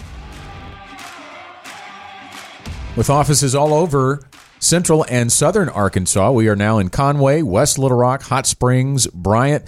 [2.97, 4.21] With offices all over
[4.65, 9.63] central and southern Arkansas, we are now in Conway, West Little Rock, Hot Springs, Bryant,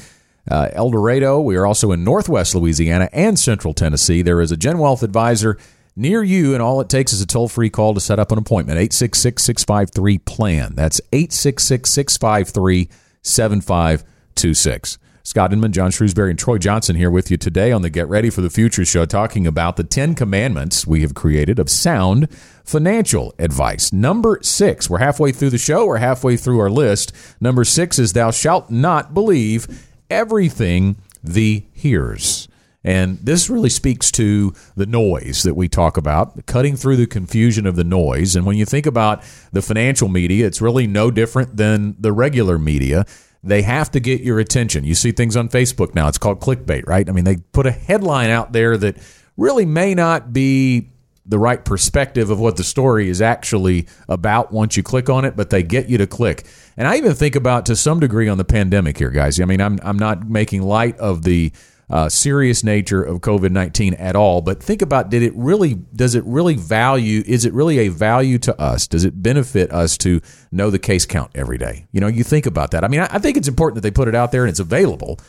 [0.50, 1.40] uh, El Dorado.
[1.40, 4.24] We are also in northwest Louisiana and central Tennessee.
[4.24, 5.58] There is a Gen Wealth advisor
[5.96, 8.40] near you, and all it takes is a toll free call to set up an
[8.40, 10.74] appointment 866 653 PLAN.
[10.76, 12.90] That's 866 653
[13.22, 14.98] 7526.
[15.28, 18.30] Scott Inman, John Shrewsbury, and Troy Johnson here with you today on the Get Ready
[18.30, 22.32] for the Future show, talking about the 10 commandments we have created of sound
[22.64, 23.92] financial advice.
[23.92, 27.12] Number six, we're halfway through the show, we're halfway through our list.
[27.42, 32.48] Number six is, Thou shalt not believe everything thee hears.
[32.86, 37.68] And this really speaks to the noise that we talk about, cutting through the confusion
[37.68, 38.38] of the noise.
[38.38, 42.58] And when you think about the financial media, it's really no different than the regular
[42.58, 43.06] media.
[43.48, 44.84] They have to get your attention.
[44.84, 47.08] You see things on Facebook now, it's called clickbait, right?
[47.08, 48.98] I mean, they put a headline out there that
[49.38, 50.90] really may not be
[51.28, 55.36] the right perspective of what the story is actually about once you click on it,
[55.36, 56.48] but they get you to click.
[56.78, 59.40] And I even think about to some degree on the pandemic here, guys.
[59.40, 61.52] I mean, I'm I'm not making light of the
[61.90, 66.16] uh, serious nature of COVID nineteen at all, but think about did it really does
[66.16, 68.88] it really value is it really a value to us?
[68.88, 70.22] Does it benefit us to
[70.52, 71.88] know the case count every day?
[71.92, 72.84] You know, you think about that.
[72.84, 74.60] I mean, I, I think it's important that they put it out there and it's
[74.60, 75.20] available.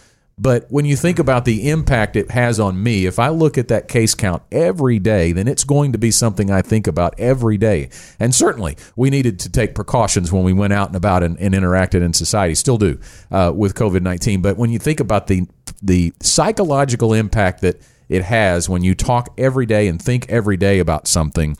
[0.40, 3.68] But when you think about the impact it has on me, if I look at
[3.68, 7.56] that case count every day, then it's going to be something I think about every
[7.56, 7.90] day.
[8.20, 11.54] And certainly, we needed to take precautions when we went out and about and, and
[11.54, 14.40] interacted in society, still do uh, with COVID 19.
[14.40, 15.46] But when you think about the,
[15.82, 20.78] the psychological impact that it has when you talk every day and think every day
[20.78, 21.56] about something,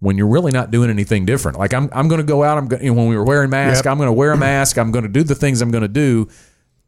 [0.00, 1.58] when you're really not doing anything different.
[1.58, 2.56] Like I'm, I'm going to go out.
[2.56, 3.92] I'm going, you know, when we were wearing masks, Yep.
[3.92, 4.78] I'm going to wear a mask.
[4.78, 6.28] I'm going to do the things I'm going to do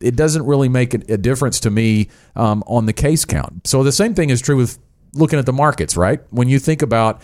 [0.00, 3.66] it doesn't really make a, difference to me um, on the case count.
[3.66, 4.78] So the same thing is true with
[5.12, 6.20] looking at the markets, right?
[6.30, 7.20] When you think about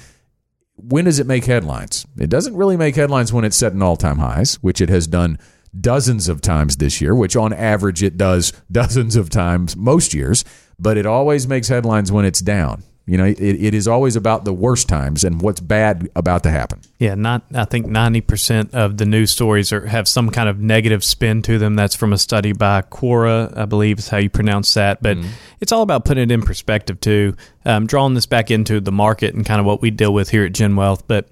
[0.77, 2.07] when does it make headlines?
[2.19, 5.39] It doesn't really make headlines when it's setting all time highs, which it has done
[5.81, 10.45] dozens of times this year, which on average it does dozens of times most years,
[10.79, 12.83] but it always makes headlines when it's down.
[13.09, 16.51] You know, it, it is always about the worst times and what's bad about to
[16.51, 16.81] happen.
[16.99, 17.45] Yeah, not.
[17.55, 21.41] I think ninety percent of the news stories are, have some kind of negative spin
[21.43, 21.77] to them.
[21.77, 25.03] That's from a study by Quora, I believe is how you pronounce that.
[25.03, 25.19] But
[25.61, 27.37] it's all about putting it in perspective too.
[27.65, 30.45] Um, drawing this back into the market and kind of what we deal with here
[30.45, 31.07] at Gen Wealth.
[31.07, 31.29] But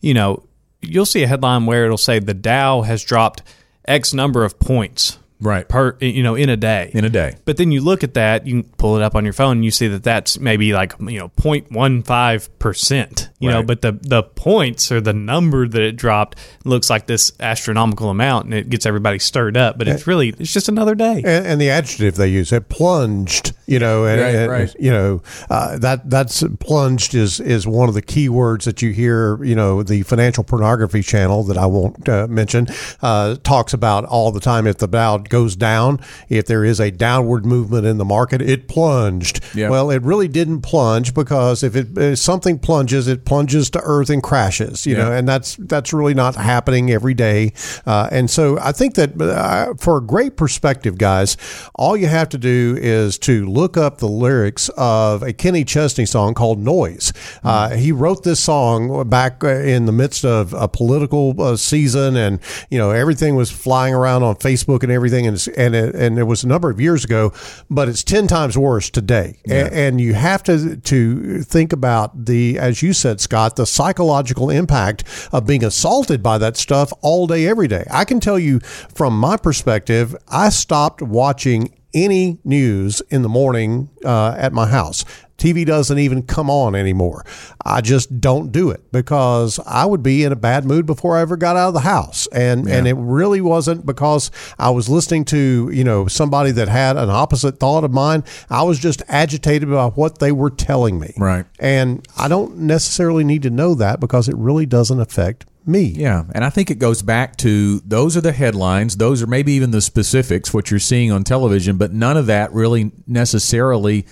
[0.00, 0.44] you know,
[0.80, 3.42] you'll see a headline where it'll say the Dow has dropped
[3.86, 5.68] X number of points Right.
[5.68, 7.36] per you know in a day In a day.
[7.44, 9.70] but then you look at that, you pull it up on your phone, and you
[9.70, 13.28] see that that's maybe like you know 0.15 percent.
[13.40, 17.32] You know, but the the points or the number that it dropped looks like this
[17.40, 19.78] astronomical amount, and it gets everybody stirred up.
[19.78, 21.16] But it's really it's just another day.
[21.24, 24.74] and, and the adjective they use it plunged you know and, Right, and, right.
[24.78, 28.92] you know uh, that that's plunged is is one of the key words that you
[28.92, 32.68] hear you know the financial pornography channel that I won't uh, mention
[33.00, 36.90] uh, talks about all the time if the Dow goes down if there is a
[36.90, 39.40] downward movement in the market it plunged.
[39.54, 39.70] Yeah.
[39.70, 44.10] well it really didn't plunge because if it if something plunges it plunges to earth
[44.10, 45.04] and crashes you Yeah.
[45.04, 47.52] know and that's that's really not happening every day.
[47.86, 51.36] Uh, and so I think that uh, for a great perspective guys
[51.74, 56.06] all you have to do is to look up the lyrics of a Kenny Chesney
[56.06, 57.12] song called Noise.
[57.42, 62.16] Uh, he wrote this song back uh, in the midst of a political uh, season
[62.16, 62.38] and
[62.70, 66.18] you know everything was flying around on Facebook and everything and it's- and it, and
[66.18, 67.32] it was a number of years ago
[67.70, 69.38] but it's 10 times worse today.
[69.48, 74.50] A- and you have to to think about the as you said Scott the psychological
[74.50, 77.84] impact of being assaulted by that stuff all day every day.
[77.90, 78.60] I can tell you
[78.94, 85.04] from my perspective I stopped watching any news in the morning uh, at my house
[85.42, 87.24] TV doesn't even come on anymore.
[87.64, 91.22] I just don't do it because I would be in a bad mood before I
[91.22, 92.28] ever got out of the house.
[92.28, 96.96] And and it really wasn't because I was listening to, you know, somebody that had
[96.96, 98.22] an opposite thought of mine.
[98.50, 101.12] I was just agitated by what they were telling me.
[101.16, 101.44] Right.
[101.58, 105.82] And I don't necessarily need to know that because it really doesn't affect me.
[105.82, 109.52] Yeah, and I think it goes back to those are the headlines, those are maybe
[109.52, 114.06] even the specifics, what you're seeing on television, but none of that really necessarily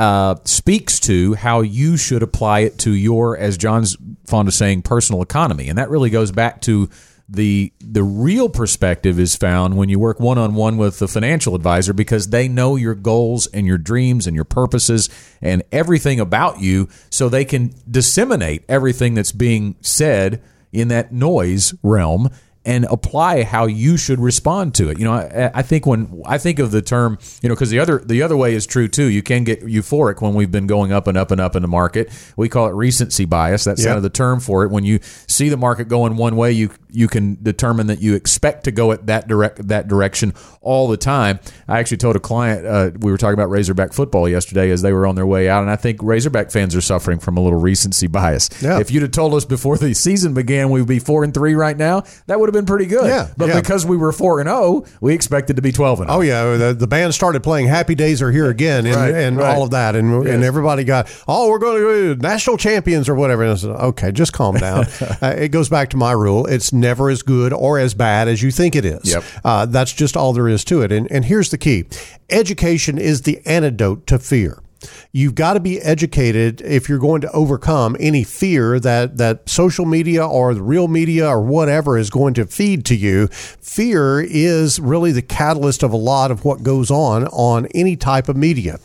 [0.00, 4.80] uh, speaks to how you should apply it to your, as John's fond of saying,
[4.80, 6.88] personal economy, and that really goes back to
[7.28, 11.54] the the real perspective is found when you work one on one with the financial
[11.54, 15.10] advisor because they know your goals and your dreams and your purposes
[15.42, 21.74] and everything about you, so they can disseminate everything that's being said in that noise
[21.82, 22.30] realm
[22.64, 24.98] and apply how you should respond to it.
[24.98, 27.78] You know, I, I think when I think of the term, you know, because the
[27.78, 29.04] other the other way is true too.
[29.04, 31.68] You can get euphoric when we've been going up and up and up in the
[31.68, 32.10] market.
[32.36, 33.64] We call it recency bias.
[33.64, 34.70] That's kind of the term for it.
[34.70, 38.64] When you see the market going one way, you you can determine that you expect
[38.64, 41.40] to go at that direct that direction all the time.
[41.68, 44.92] I actually told a client uh, we were talking about Razorback football yesterday as they
[44.92, 47.58] were on their way out, and I think Razorback fans are suffering from a little
[47.58, 48.50] recency bias.
[48.62, 48.80] Yeah.
[48.80, 51.54] If you'd have told us before the season began we would be four and three
[51.54, 53.06] right now, that would have been pretty good.
[53.06, 53.60] Yeah, but yeah.
[53.60, 56.74] because we were four and zero, we expected to be twelve and oh yeah, the,
[56.74, 59.54] the band started playing "Happy Days Are Here Again" and, Right, and right.
[59.56, 63.14] all of that, and and everybody got, oh, we're going to go national champions or
[63.14, 63.42] whatever.
[63.42, 64.86] And I said, okay, just calm down.
[65.22, 68.42] uh, it goes back to my rule: it's never as good or as bad as
[68.42, 69.12] you think it is.
[69.12, 69.24] Yep.
[69.44, 70.90] Uh, that's just all there is to it.
[70.90, 71.84] And and here's the key:
[72.28, 74.62] education is the antidote to fear.
[75.12, 79.84] You've got to be educated if you're going to overcome any fear that, that social
[79.84, 83.26] media or the real media or whatever is going to feed to you.
[83.26, 88.28] Fear is really the catalyst of a lot of what goes on on any type
[88.28, 88.78] of media.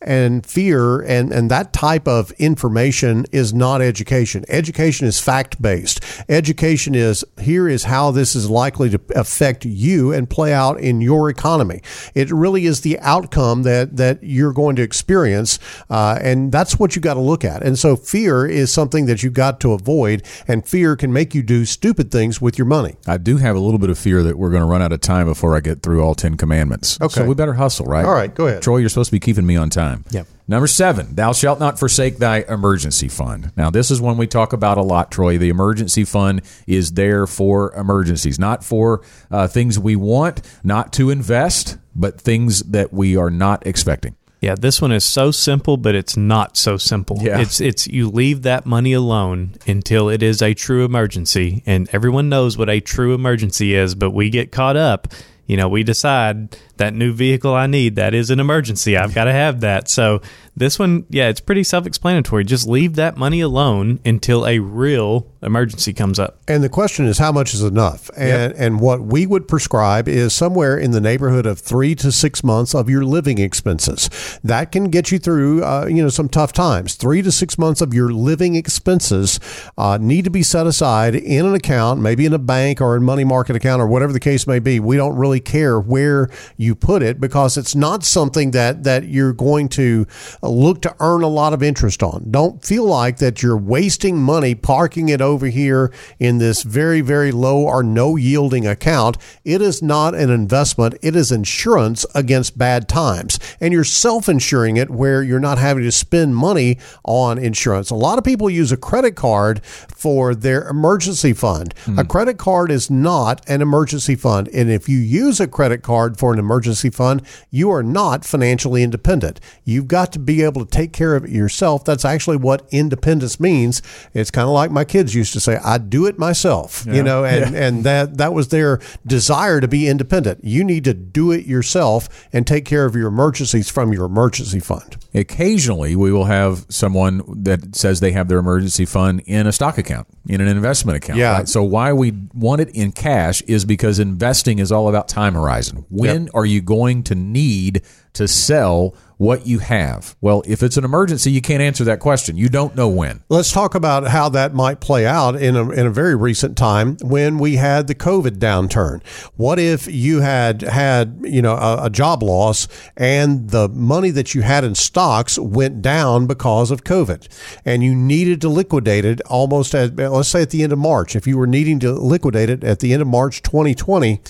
[0.00, 4.44] And fear and, and that type of information is not education.
[4.48, 6.00] Education is fact based.
[6.28, 11.00] Education is here is how this is likely to affect you and play out in
[11.00, 11.82] your economy.
[12.14, 15.58] It really is the outcome that, that you're going to experience.
[15.90, 17.62] Uh, and that's what you got to look at.
[17.62, 20.24] And so fear is something that you got to avoid.
[20.46, 22.96] And fear can make you do stupid things with your money.
[23.06, 25.00] I do have a little bit of fear that we're going to run out of
[25.00, 27.00] time before I get through all ten commandments.
[27.00, 27.20] Okay.
[27.20, 28.04] so we better hustle, right?
[28.04, 28.62] All right, go ahead.
[28.62, 28.78] Troy.
[28.78, 29.87] You're supposed to be keeping me on time.
[30.10, 30.26] Yep.
[30.46, 33.52] Number seven, thou shalt not forsake thy emergency fund.
[33.56, 35.36] Now, this is one we talk about a lot, Troy.
[35.36, 41.10] The emergency fund is there for emergencies, not for uh, things we want, not to
[41.10, 44.16] invest, but things that we are not expecting.
[44.40, 47.18] Yeah, this one is so simple, but it's not so simple.
[47.20, 47.40] Yeah.
[47.40, 52.28] It's it's you leave that money alone until it is a true emergency, and everyone
[52.28, 55.08] knows what a true emergency is, but we get caught up
[55.48, 58.96] you know, we decide that new vehicle I need, that is an emergency.
[58.96, 59.88] I've got to have that.
[59.88, 60.20] So
[60.58, 62.44] this one, yeah, it's pretty self explanatory.
[62.44, 66.40] Just leave that money alone until a real emergency comes up.
[66.48, 68.10] And the question is, how much is enough?
[68.16, 72.42] And and what we would prescribe is somewhere in the neighborhood of three to six
[72.42, 74.38] months of your living expenses.
[74.42, 76.94] That can get you through, uh, you know, some tough times.
[76.94, 79.38] Three to six months of your living expenses
[79.78, 83.00] uh, need to be set aside in an account, maybe in a bank or a
[83.00, 84.80] money market account or whatever the case may be.
[84.80, 89.32] We don't really care where you put it because it's not something that that you're
[89.32, 90.06] going to
[90.42, 92.30] look to earn a lot of interest on.
[92.30, 97.32] Don't feel like that you're wasting money parking it over here in this very, very
[97.32, 99.18] low or no yielding account.
[99.44, 103.38] It is not an investment, it is insurance against bad times.
[103.60, 107.90] And you're self insuring it where you're not having to spend money on insurance.
[107.90, 111.74] A lot of people use a credit card for their emergency fund.
[111.86, 112.00] A hmm.
[112.02, 114.48] credit card is not an emergency fund.
[114.48, 118.82] And if you use a credit card for an emergency fund, you are not financially
[118.82, 119.40] independent.
[119.64, 121.84] You've got to be able to take care of it yourself.
[121.84, 123.82] That's actually what independence means.
[124.14, 127.24] It's kind of like my kids used to say, I do it myself, you know,
[127.24, 130.42] and, and that, that was their desire to be independent.
[130.42, 134.60] You need to do it yourself and take care of your emergencies from your emergency
[134.60, 134.96] fund.
[135.14, 139.78] Occasionally, we will have someone that says they have their emergency fund in a stock
[139.78, 141.18] account, in an investment account.
[141.18, 141.32] Yeah.
[141.38, 141.48] right?
[141.48, 145.84] So why we want it in cash is because investing is all about time horizon.
[145.88, 147.82] When are you going to need
[148.14, 150.16] to sell what you have?
[150.20, 152.36] Well, if it's an emergency, you can't answer that question.
[152.36, 153.22] You don't know when.
[153.28, 156.96] Let's talk about how that might play out in a, in a very recent time
[157.02, 159.04] when we had the COVID downturn.
[159.36, 164.34] What if you had had, you know, a, a job loss and the money that
[164.34, 167.28] you had in stocks went down because of COVID
[167.64, 171.16] and you needed to liquidate it almost at, let's say at the end of March.
[171.16, 174.20] If you were needing to liquidate it at the end of March 2020,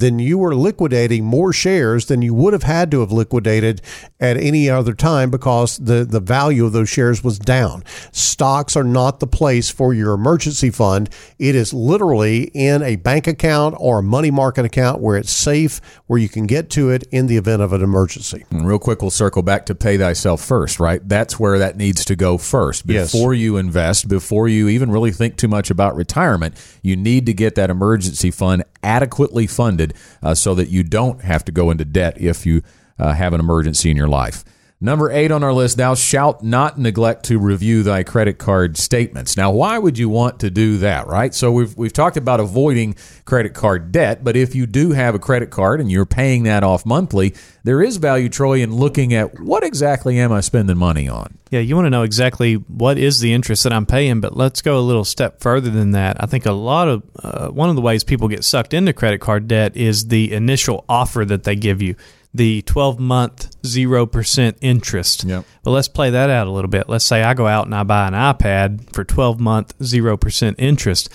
[0.00, 3.80] then you were liquidating more shares than you would have had to have liquidated
[4.20, 7.84] at any other time because the, the value of those shares was down.
[8.12, 11.08] Stocks are not the place for your emergency fund.
[11.38, 15.80] It is literally in a bank account or a money market account where it's safe,
[16.06, 18.44] where you can get to it in the event of an emergency.
[18.50, 21.06] And real quick, we'll circle back to pay thyself first, right?
[21.06, 22.84] That's where that needs to go first.
[22.86, 23.12] Yes.
[23.12, 27.34] Before you invest, before you even really think too much about retirement, you need to
[27.34, 29.87] get that emergency fund adequately funded
[30.34, 32.62] so that you don't have to go into debt if you
[32.98, 34.44] uh, have an emergency in your life.
[34.80, 39.36] Number eight on our list, thou shalt not neglect to review thy credit card statements.
[39.36, 41.34] Now, why would you want to do that, right?
[41.34, 45.18] So we've, we've talked about avoiding credit card debt, but if you do have a
[45.18, 49.40] credit card and you're paying that off monthly, there is value, Troy, in looking at
[49.40, 51.38] what exactly am I spending money on?
[51.50, 54.62] Yeah, you want to know exactly what is the interest that I'm paying, but let's
[54.62, 56.22] go a little step further than that.
[56.22, 59.20] I think a lot of uh, one of the ways people get sucked into credit
[59.20, 61.96] card debt is the initial offer that they give you,
[62.34, 65.24] the 12 month 0% interest.
[65.24, 65.44] Yep.
[65.64, 66.88] Well, let's play that out a little bit.
[66.88, 71.08] Let's say I go out and I buy an iPad for 12 month 0% interest.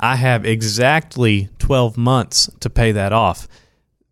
[0.00, 3.48] I have exactly 12 months to pay that off.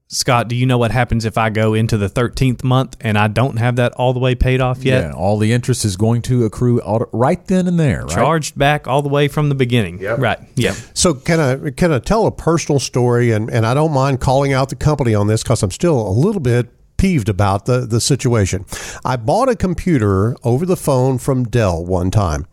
[0.09, 3.27] Scott, do you know what happens if I go into the 13th month and I
[3.27, 5.03] don't have that all the way paid off yet?
[5.03, 8.15] Yeah, all the interest is going to accrue auto- right then and there, right?
[8.15, 9.99] charged back all the way from the beginning.
[9.99, 10.39] Right.
[10.55, 10.75] Yeah.
[10.95, 14.53] So can I can I tell a personal story and, and I don't mind calling
[14.53, 18.01] out the company on this because I'm still a little bit peeved about the, the
[18.01, 18.65] situation.
[19.05, 22.47] I bought a computer over the phone from Dell one time.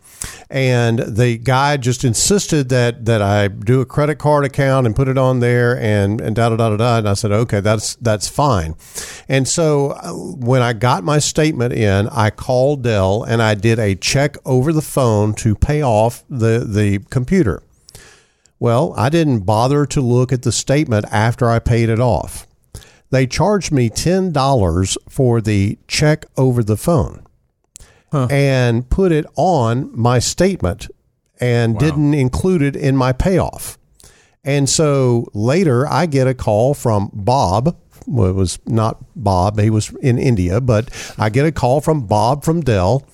[0.48, 5.08] And the guy just insisted that that I do a credit card account and put
[5.08, 6.98] it on there and and da da da da da.
[6.98, 8.74] And I said, okay, that's that's fine.
[9.28, 13.78] And so uh, when I got my statement in, I called Dell and I did
[13.78, 17.62] a check over the phone to pay off the the computer.
[18.58, 22.46] Well, I didn't bother to look at the statement after I paid it off.
[23.14, 27.24] They charged me $10 for the check over the phone
[28.28, 30.88] and put it on my statement
[31.38, 33.78] and didn't include it in my payoff.
[34.42, 37.76] And so later I get a call from Bob.
[38.08, 42.08] Well, it was not Bob, he was in India, but I get a call from
[42.08, 43.06] Bob from Dell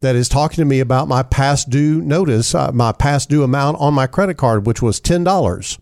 [0.00, 3.78] that is talking to me about my past due notice, uh, my past due amount
[3.78, 5.78] on my credit card, which was $10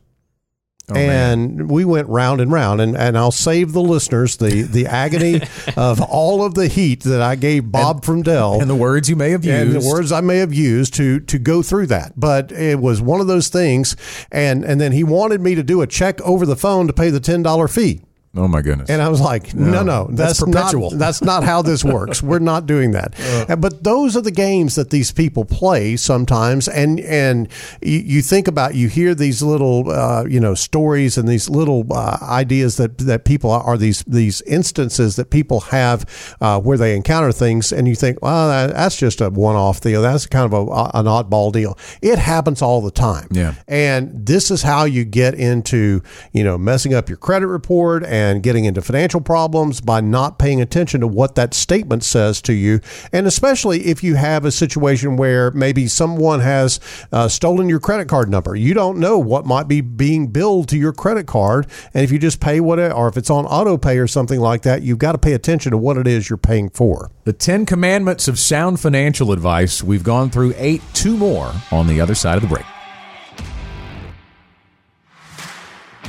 [0.90, 4.86] Oh, and we went round and round and, and I'll save the listeners the, the
[4.88, 5.40] agony
[5.76, 9.14] of all of the heat that I gave Bob from Dell And the words you
[9.14, 9.74] may have used.
[9.74, 12.18] and the words I may have used to to go through that.
[12.18, 13.94] But it was one of those things
[14.32, 17.10] and and then he wanted me to do a check over the phone to pay
[17.10, 18.02] the ten dollar fee.
[18.34, 18.88] Oh my goodness.
[18.88, 20.90] And I was like, no, no, that's that's, perpetual.
[20.92, 22.22] Not, that's not how this works.
[22.22, 23.14] We're not doing that.
[23.20, 26.66] Uh, but those are the games that these people play sometimes.
[26.66, 27.48] And and
[27.82, 31.84] you, you think about, you hear these little, uh, you know, stories and these little
[31.92, 36.06] uh, ideas that that people are these these instances that people have
[36.40, 39.82] uh, where they encounter things, and you think, well, that, that's just a one off
[39.82, 40.00] deal.
[40.00, 40.62] That's kind of a,
[40.94, 41.76] an oddball deal.
[42.00, 43.28] It happens all the time.
[43.30, 43.54] Yeah.
[43.68, 46.02] And this is how you get into,
[46.32, 50.60] you know, messing up your credit report and getting into financial problems by not paying
[50.60, 52.80] attention to what that statement says to you.
[53.12, 56.80] And especially if you have a situation where maybe someone has
[57.12, 58.54] uh, stolen your credit card number.
[58.54, 61.66] You don't know what might be being billed to your credit card.
[61.94, 64.40] And if you just pay what it, or if it's on auto pay or something
[64.40, 67.10] like that, you've got to pay attention to what it is you're paying for.
[67.24, 69.82] The 10 commandments of sound financial advice.
[69.82, 72.66] We've gone through eight, two more on the other side of the break.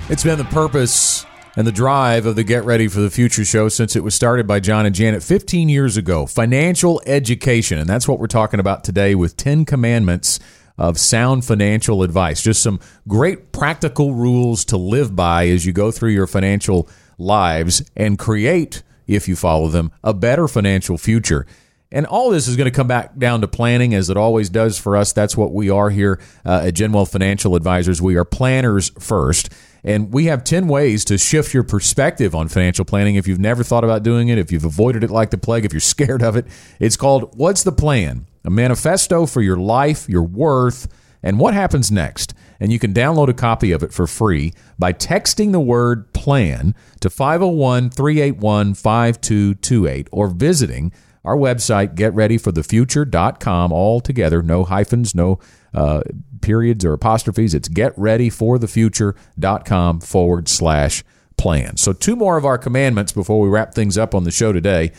[0.09, 1.26] It's been the purpose
[1.56, 4.47] and the drive of the Get Ready for the Future show since it was started
[4.47, 6.26] by John and Janet 15 years ago.
[6.26, 7.78] Financial education.
[7.78, 10.39] And that's what we're talking about today with 10 commandments
[10.78, 12.41] of sound financial advice.
[12.41, 16.89] Just some great practical rules to live by as you go through your financial
[17.20, 21.45] lives and create, if you follow them, a better financial future.
[21.94, 24.80] And all this is going to come back down to planning, as it always does
[24.80, 25.14] for us.
[25.14, 28.02] That's what we are here uh, at Genwealth Financial Advisors.
[28.02, 29.50] We are planners first.
[29.84, 33.16] And we have 10 ways to shift your perspective on financial planning.
[33.16, 35.74] If you've never thought about doing it, if you've avoided it like the plague, if
[35.74, 36.48] you're scared of it,
[36.80, 38.26] it's called What's the Plan?
[38.44, 40.88] A manifesto for your life, your worth,
[41.22, 42.34] and what happens next.
[42.60, 46.74] And you can download a copy of it for free by texting the word plan
[47.02, 50.91] to 501 381 5228 or visiting
[51.24, 55.40] our website, getreadyforthefuture.com, all together, no hyphens, no
[55.74, 56.02] uh,
[56.42, 57.54] periods or apostrophes.
[57.54, 61.04] It's getreadyforthefuture.com forward slash
[61.38, 61.78] plan.
[61.78, 64.92] So, two more of our commandments before we wrap things up on the show today.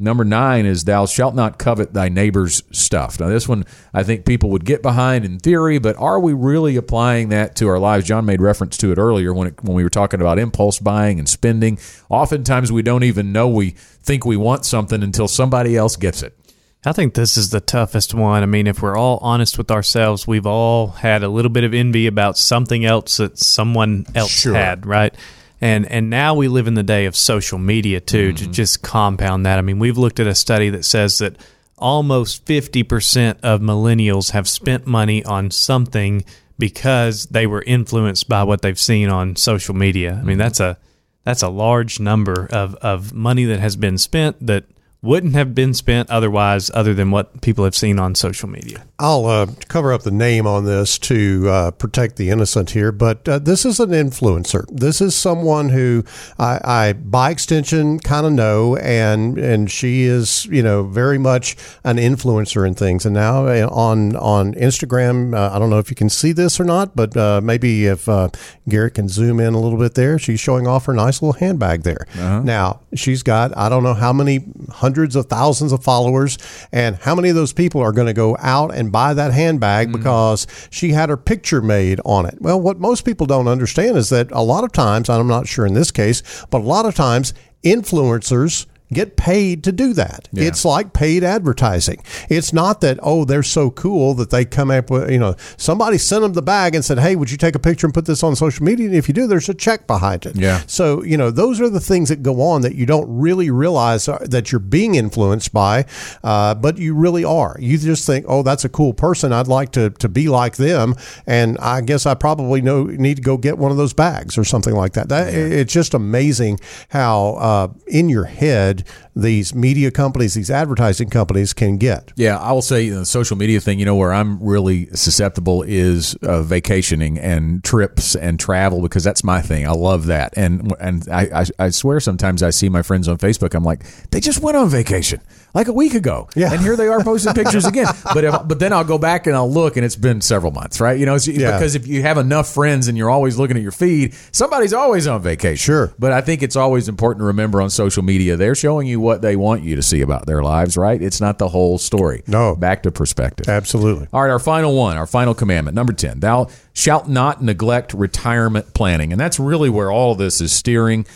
[0.00, 3.18] Number nine is thou shalt not covet thy neighbor's stuff.
[3.18, 6.76] Now, this one I think people would get behind in theory, but are we really
[6.76, 8.06] applying that to our lives?
[8.06, 11.18] John made reference to it earlier when it, when we were talking about impulse buying
[11.18, 11.80] and spending.
[12.08, 16.38] Oftentimes, we don't even know we think we want something until somebody else gets it.
[16.86, 18.44] I think this is the toughest one.
[18.44, 21.74] I mean, if we're all honest with ourselves, we've all had a little bit of
[21.74, 24.54] envy about something else that someone else Sure.
[24.54, 25.12] had, right?
[25.60, 28.52] And and now we live in the day of social media too to mm-hmm.
[28.52, 29.58] just compound that.
[29.58, 31.36] I mean, we've looked at a study that says that
[31.76, 36.24] almost 50% of millennials have spent money on something
[36.58, 40.12] because they were influenced by what they've seen on social media.
[40.12, 40.38] I mean, mm-hmm.
[40.38, 40.78] that's a
[41.24, 44.64] that's a large number of, of money that has been spent that
[45.00, 48.84] wouldn't have been spent otherwise other than what people have seen on social media.
[48.98, 53.28] I'll uh, cover up the name on this to uh, protect the innocent here, but
[53.28, 54.64] uh, this is an influencer.
[54.68, 56.04] This is someone who
[56.36, 61.56] I, I by extension, kind of know, and and she is, you know, very much
[61.84, 63.06] an influencer in things.
[63.06, 66.58] And now uh, on on Instagram, uh, I don't know if you can see this
[66.58, 68.30] or not, but uh, maybe if uh,
[68.68, 71.84] Garrett can zoom in a little bit there, she's showing off her nice little handbag
[71.84, 72.08] there.
[72.16, 74.44] Now she's got I don't know how many
[74.88, 76.38] hundreds of thousands of followers,
[76.72, 79.88] and how many of those people are going to go out and buy that handbag
[79.88, 79.98] mm-hmm.
[79.98, 82.38] because she had her picture made on it.
[82.40, 85.46] Well, what most people don't understand is that a lot of times, and I'm not
[85.46, 90.28] sure in this case, but a lot of times influencers get paid to do that.
[90.32, 92.02] It's like paid advertising.
[92.28, 95.98] It's not that oh they're so cool that they come up with you know somebody
[95.98, 98.22] sent them the bag and said hey would you take a picture and put this
[98.22, 100.36] on social media and if you do there's a check behind it.
[100.36, 100.62] Yeah.
[100.66, 104.08] So you know those are the things that go on that you don't really realize
[104.08, 105.84] are- that you're being influenced by,
[106.24, 107.56] uh, but you really are.
[107.60, 110.94] You just think oh that's a cool person I'd like to to be like them
[111.26, 114.44] and I guess I probably know need to go get one of those bags or
[114.44, 115.08] something like that.
[115.08, 118.77] That it's just amazing how uh, in your head
[119.14, 122.12] these media companies, these advertising companies can get.
[122.16, 126.14] Yeah, I will say the social media thing, you know, where I'm really susceptible is
[126.16, 129.66] uh, vacationing and trips and travel because that's my thing.
[129.66, 130.34] I love that.
[130.36, 133.84] And and I, I, I swear sometimes I see my friends on Facebook, I'm like,
[134.10, 135.20] they just went on vacation
[135.54, 136.28] like a week ago.
[136.36, 136.52] Yeah.
[136.52, 137.86] And here they are posting pictures again.
[138.14, 140.80] But if, but then I'll go back and I'll look and it's been several months,
[140.80, 140.98] right?
[140.98, 141.52] You know, it's, Yeah.
[141.58, 145.06] because if you have enough friends and you're always looking at your feed, somebody's always
[145.06, 145.56] on vacation.
[145.56, 145.92] Sure.
[145.98, 149.22] But I think it's always important to remember on social media, they're showing you what
[149.22, 151.00] they want you to see about their lives, right?
[151.00, 152.22] It's not the whole story.
[152.26, 152.54] No.
[152.54, 153.48] Back to perspective.
[153.48, 154.06] Absolutely.
[154.12, 156.20] All right, our final one, our final commandment, number 10.
[156.20, 159.12] Thou shalt not neglect retirement planning.
[159.12, 161.06] And that's really where all of this is steering.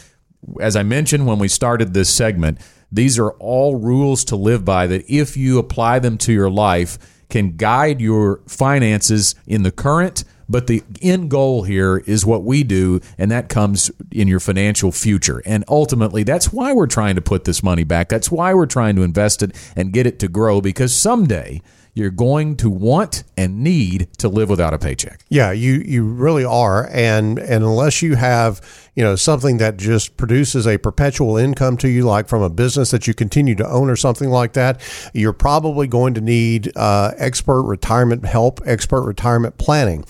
[0.60, 2.58] As I mentioned when we started this segment,
[2.92, 6.98] these are all rules to live by that if you apply them to your life
[7.28, 12.62] can guide your finances in the current but the end goal here is what we
[12.62, 15.42] do, and that comes in your financial future.
[15.46, 18.10] And ultimately, that's why we're trying to put this money back.
[18.10, 21.62] That's why we're trying to invest it and get it to grow because someday
[21.94, 25.20] you're going to want and need to live without a paycheck.
[25.28, 28.60] Yeah, you you really are, and and unless you have
[28.94, 32.90] you know something that just produces a perpetual income to you, like from a business
[32.92, 34.80] that you continue to own or something like that,
[35.12, 40.04] you're probably going to need uh, expert retirement help, expert retirement planning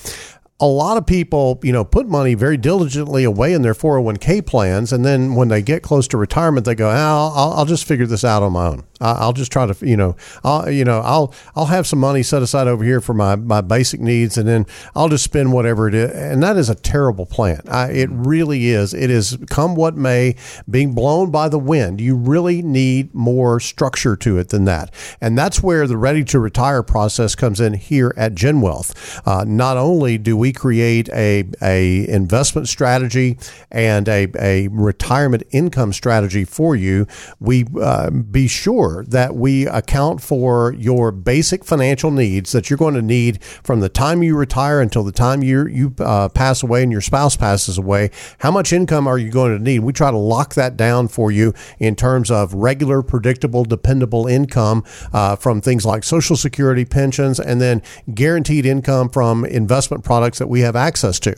[0.62, 4.92] a lot of people, you know, put money very diligently away in their 401k plans.
[4.92, 8.06] And then when they get close to retirement, they go, oh, I'll, I'll just figure
[8.06, 8.84] this out on my own.
[9.00, 12.40] I'll just try to, you know, I'll, you know, I'll, I'll have some money set
[12.40, 15.94] aside over here for my, my basic needs, and then I'll just spend whatever it
[15.94, 16.12] is.
[16.12, 17.62] And that is a terrible plan.
[17.68, 18.94] I, it really is.
[18.94, 20.36] It is come what may,
[20.70, 22.00] being blown by the wind.
[22.00, 24.94] You really need more structure to it than that.
[25.20, 29.20] And that's where the ready to retire process comes in here at GenWealth.
[29.26, 33.38] Uh, not only do we create a, a investment strategy
[33.70, 37.06] and a, a retirement income strategy for you,
[37.40, 42.94] we uh, be sure that we account for your basic financial needs that you're going
[42.94, 46.82] to need from the time you retire until the time you you uh, pass away
[46.82, 48.10] and your spouse passes away.
[48.38, 49.80] How much income are you going to need?
[49.80, 54.84] We try to lock that down for you in terms of regular, predictable, dependable income
[55.12, 57.82] uh, from things like Social Security, pensions, and then
[58.14, 61.36] guaranteed income from investment products that we have access to.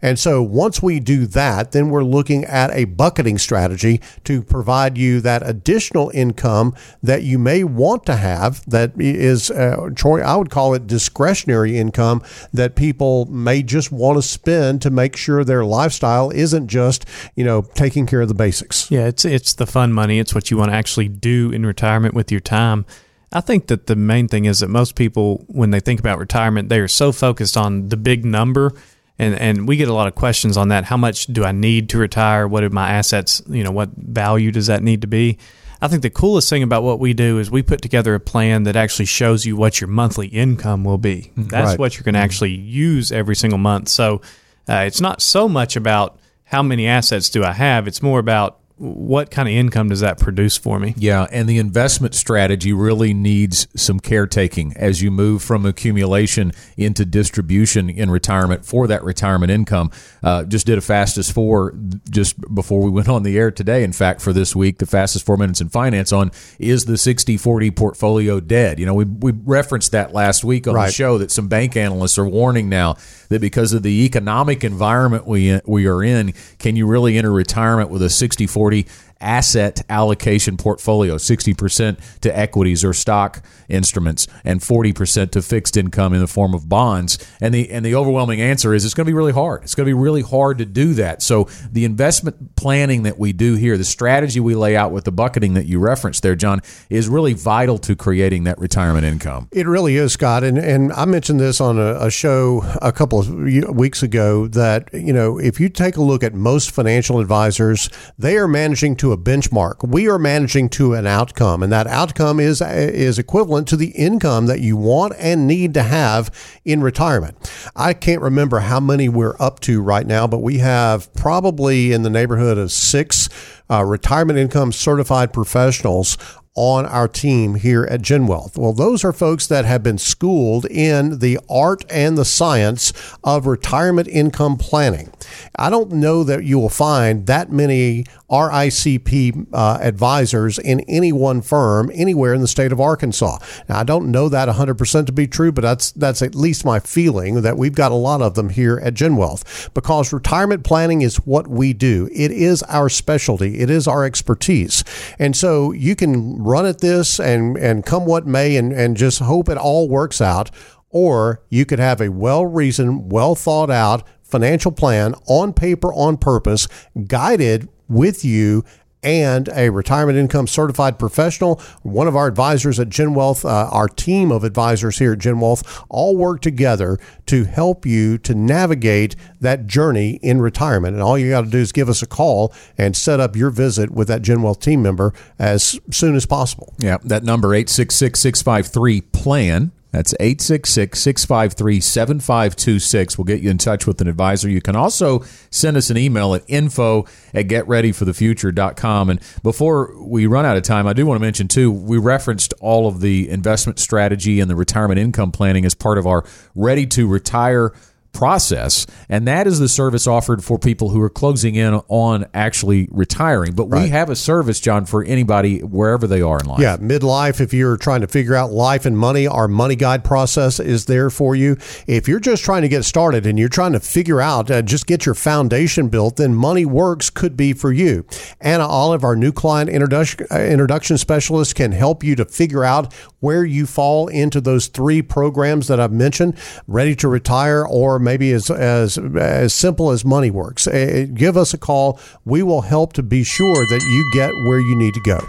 [0.00, 4.96] And so once we do that, then we're looking at a bucketing strategy to provide
[4.96, 10.36] you that additional income that you may want to have that is, uh, Troy, I
[10.36, 12.22] would call it discretionary income
[12.54, 17.04] that people may just want to spend to make sure their lifestyle isn't just,
[17.34, 18.90] you know, taking care of the basics.
[18.90, 20.18] Yeah, it's it's the fun money.
[20.18, 22.86] It's what you want to actually do in retirement with your time.
[23.32, 26.68] I think that the main thing is that most people, when they think about retirement,
[26.68, 28.72] they are so focused on the big number.
[29.18, 30.84] And, and we get a lot of questions on that.
[30.84, 32.46] How much do I need to retire?
[32.46, 33.42] What are my assets?
[33.48, 35.38] You know, what value does that need to be?
[35.80, 38.62] I think the coolest thing about what we do is we put together a plan
[38.64, 41.32] that actually shows you what your monthly income will be.
[41.36, 41.78] Mm, That's right.
[41.78, 43.88] what you're going to actually use every single month.
[43.88, 44.22] So
[44.68, 48.60] uh, it's not so much about how many assets do I have, it's more about
[48.78, 50.94] what kind of income does that produce for me?
[50.98, 57.06] Yeah, and the investment strategy really needs some caretaking as you move from accumulation into
[57.06, 59.90] distribution in retirement for that retirement income.
[60.22, 61.74] Uh, just did a fastest four
[62.10, 63.82] just before we went on the air today.
[63.82, 67.38] In fact, for this week, the fastest four minutes in finance on is the 60
[67.38, 68.78] 40 portfolio dead?
[68.78, 70.86] You know, we, we referenced that last week on right.
[70.86, 72.96] the show that some bank analysts are warning now
[73.28, 77.90] that because of the economic environment we, we are in, can you really enter retirement
[77.90, 78.86] with a 60 40 40
[79.20, 86.20] asset allocation portfolio 60% to equities or stock instruments and 40% to fixed income in
[86.20, 87.18] the form of bonds.
[87.40, 89.62] And the and the overwhelming answer is it's going to be really hard.
[89.62, 91.22] It's going to be really hard to do that.
[91.22, 95.12] So the investment planning that we do here the strategy we lay out with the
[95.12, 96.60] bucketing that you referenced there John
[96.90, 99.48] is really vital to creating that retirement income.
[99.52, 100.44] It really is Scott.
[100.44, 103.28] And and I mentioned this on a, a show a couple of
[103.74, 107.88] weeks ago that you know if you take a look at most financial advisors
[108.18, 109.86] they are managing to a benchmark.
[109.86, 114.46] We are managing to an outcome, and that outcome is is equivalent to the income
[114.46, 116.30] that you want and need to have
[116.64, 117.36] in retirement.
[117.74, 122.02] I can't remember how many we're up to right now, but we have probably in
[122.02, 123.28] the neighborhood of six
[123.70, 126.16] uh, retirement income certified professionals
[126.56, 128.56] on our team here at GenWealth.
[128.56, 132.92] Well, those are folks that have been schooled in the art and the science
[133.22, 135.12] of retirement income planning.
[135.56, 141.42] I don't know that you will find that many RICP uh, advisors in any one
[141.42, 143.38] firm anywhere in the state of Arkansas.
[143.68, 146.80] Now, I don't know that 100% to be true, but that's that's at least my
[146.80, 151.16] feeling that we've got a lot of them here at GenWealth because retirement planning is
[151.16, 152.08] what we do.
[152.12, 153.58] It is our specialty.
[153.58, 154.82] It is our expertise.
[155.18, 159.18] And so you can run at this and and come what may and and just
[159.18, 160.50] hope it all works out.
[160.90, 166.16] Or you could have a well reasoned, well thought out financial plan on paper, on
[166.16, 166.66] purpose,
[167.06, 168.64] guided with you
[169.02, 171.60] and a retirement income certified professional.
[171.82, 175.84] One of our advisors at GenWealth, uh, our team of advisors here at Gen Wealth,
[175.88, 180.94] all work together to help you to navigate that journey in retirement.
[180.94, 183.50] And all you got to do is give us a call and set up your
[183.50, 186.74] visit with that Gen Wealth team member as soon as possible.
[186.78, 189.72] Yeah, that number 866 653 plan.
[189.96, 193.16] That's 866 653 7526.
[193.16, 194.46] We'll get you in touch with an advisor.
[194.50, 199.08] You can also send us an email at info at getreadyforthefuture.com.
[199.08, 202.52] And before we run out of time, I do want to mention, too, we referenced
[202.60, 206.84] all of the investment strategy and the retirement income planning as part of our Ready
[206.88, 207.72] to Retire
[208.16, 212.88] process, and that is the service offered for people who are closing in on actually
[212.90, 213.54] retiring.
[213.54, 216.60] But we have a service, John, for anybody wherever they are in life.
[216.60, 220.58] Yeah, midlife, if you're trying to figure out life and money, our money guide process
[220.58, 221.58] is there for you.
[221.86, 224.86] If you're just trying to get started and you're trying to figure out, uh, just
[224.86, 228.06] get your foundation built, then Money Works could be for you.
[228.40, 232.94] Anna Olive, our new client introduction, uh, introduction specialist, can help you to figure out
[233.20, 238.30] where you fall into those three programs that I've mentioned ready to retire, or maybe
[238.32, 240.66] as, as, as simple as Money Works.
[240.66, 242.00] Give us a call.
[242.24, 245.20] We will help to be sure that you get where you need to go.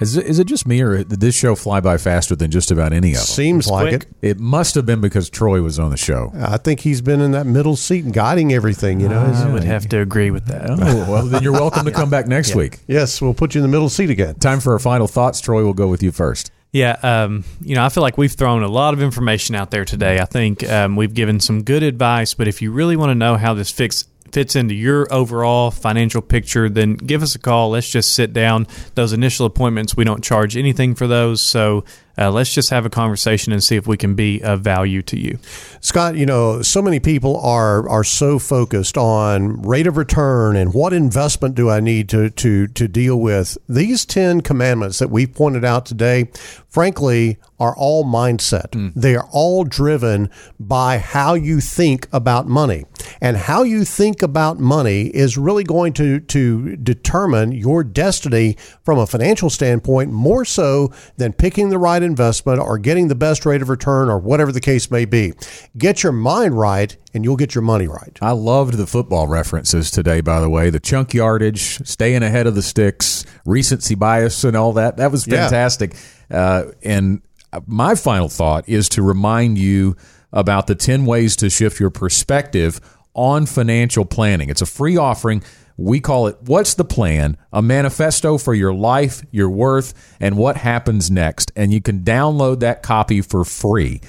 [0.00, 2.70] Is it, is it just me, or did this show fly by faster than just
[2.70, 3.24] about any of them?
[3.24, 4.02] Seems like quick.
[4.22, 4.28] it.
[4.28, 6.30] It must have been because Troy was on the show.
[6.36, 9.00] I think he's been in that middle seat and guiding everything.
[9.00, 9.18] You know.
[9.18, 10.70] I would have to agree with that.
[10.70, 12.78] Oh, well, then you're welcome to come back next week.
[12.86, 14.36] yes, we'll put you in the middle seat again.
[14.36, 15.40] Time for our final thoughts.
[15.40, 16.52] Troy, we'll go with you first.
[16.70, 19.86] Yeah, um, you know, I feel like we've thrown a lot of information out there
[19.86, 20.20] today.
[20.20, 23.36] I think um, we've given some good advice, but if you really want to know
[23.36, 27.70] how this fix fits into your overall financial picture, then give us a call.
[27.70, 28.66] Let's just sit down.
[28.94, 31.84] Those initial appointments, we don't charge anything for those, so
[32.18, 35.18] uh, let's just have a conversation and see if we can be of value to
[35.18, 35.38] you.
[35.80, 40.74] Scott, you know, so many people are are so focused on rate of return and
[40.74, 43.56] what investment do I need to to to deal with.
[43.68, 46.28] These 10 commandments that we've pointed out today,
[46.68, 48.74] frankly, are all mindset.
[48.94, 52.84] They are all driven by how you think about money.
[53.20, 58.98] And how you think about money is really going to to determine your destiny from
[58.98, 63.62] a financial standpoint more so than picking the right investment or getting the best rate
[63.62, 65.32] of return or whatever the case may be.
[65.76, 68.16] Get your mind right and you'll get your money right.
[68.20, 70.70] I loved the football references today, by the way.
[70.70, 74.98] The chunk yardage, staying ahead of the sticks, recency bias, and all that.
[74.98, 75.42] That was Yeah.
[75.48, 75.94] fantastic.
[76.30, 77.22] Uh, and
[77.66, 79.96] my final thought is to remind you
[80.32, 82.80] about the 10 ways to shift your perspective
[83.14, 84.48] on financial planning.
[84.48, 85.42] It's a free offering.
[85.76, 87.36] We call it What's the Plan?
[87.52, 91.52] A manifesto for your life, your worth, and what happens next.
[91.54, 94.00] And you can download that copy for free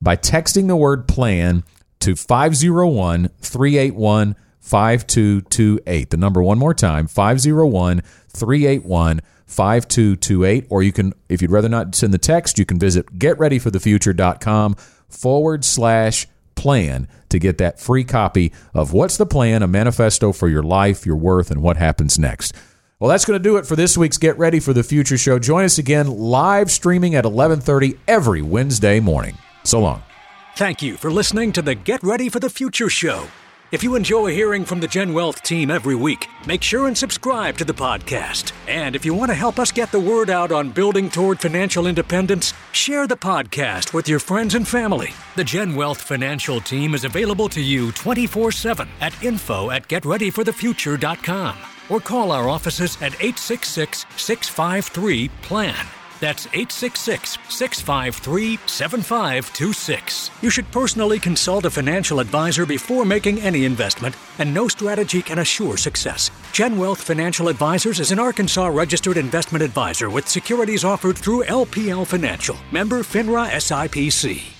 [0.00, 1.64] by texting the word plan
[2.00, 6.10] to 501 381 5228.
[6.10, 10.66] The number one more time 501 381 5228.
[10.68, 14.76] Or you can, if you'd rather not send the text, you can visit getreadyforthefuture.com
[15.08, 16.26] forward slash
[16.58, 21.06] plan to get that free copy of What's the Plan, a manifesto for your life,
[21.06, 22.54] your worth, and what happens next.
[22.98, 25.38] Well, that's going to do it for this week's Get Ready for the Future show.
[25.38, 29.38] Join us again live streaming at 11:30 every Wednesday morning.
[29.62, 30.02] So long.
[30.56, 33.28] Thank you for listening to the Get Ready for the Future show.
[33.70, 37.58] If you enjoy hearing from the Gen Wealth team every week, make sure and subscribe
[37.58, 38.52] to the podcast.
[38.66, 41.86] And if you want to help us get the word out on building toward financial
[41.86, 45.10] independence, share the podcast with your friends and family.
[45.36, 51.56] The Gen Wealth financial team is available to you 24 7 at info at getreadyforthefuture.com
[51.90, 55.97] or call our offices at 866 653 PLAN.
[56.20, 60.30] That's 866 653 7526.
[60.42, 65.38] You should personally consult a financial advisor before making any investment, and no strategy can
[65.38, 66.30] assure success.
[66.52, 72.06] Gen Wealth Financial Advisors is an Arkansas registered investment advisor with securities offered through LPL
[72.06, 74.57] Financial, member FINRA SIPC.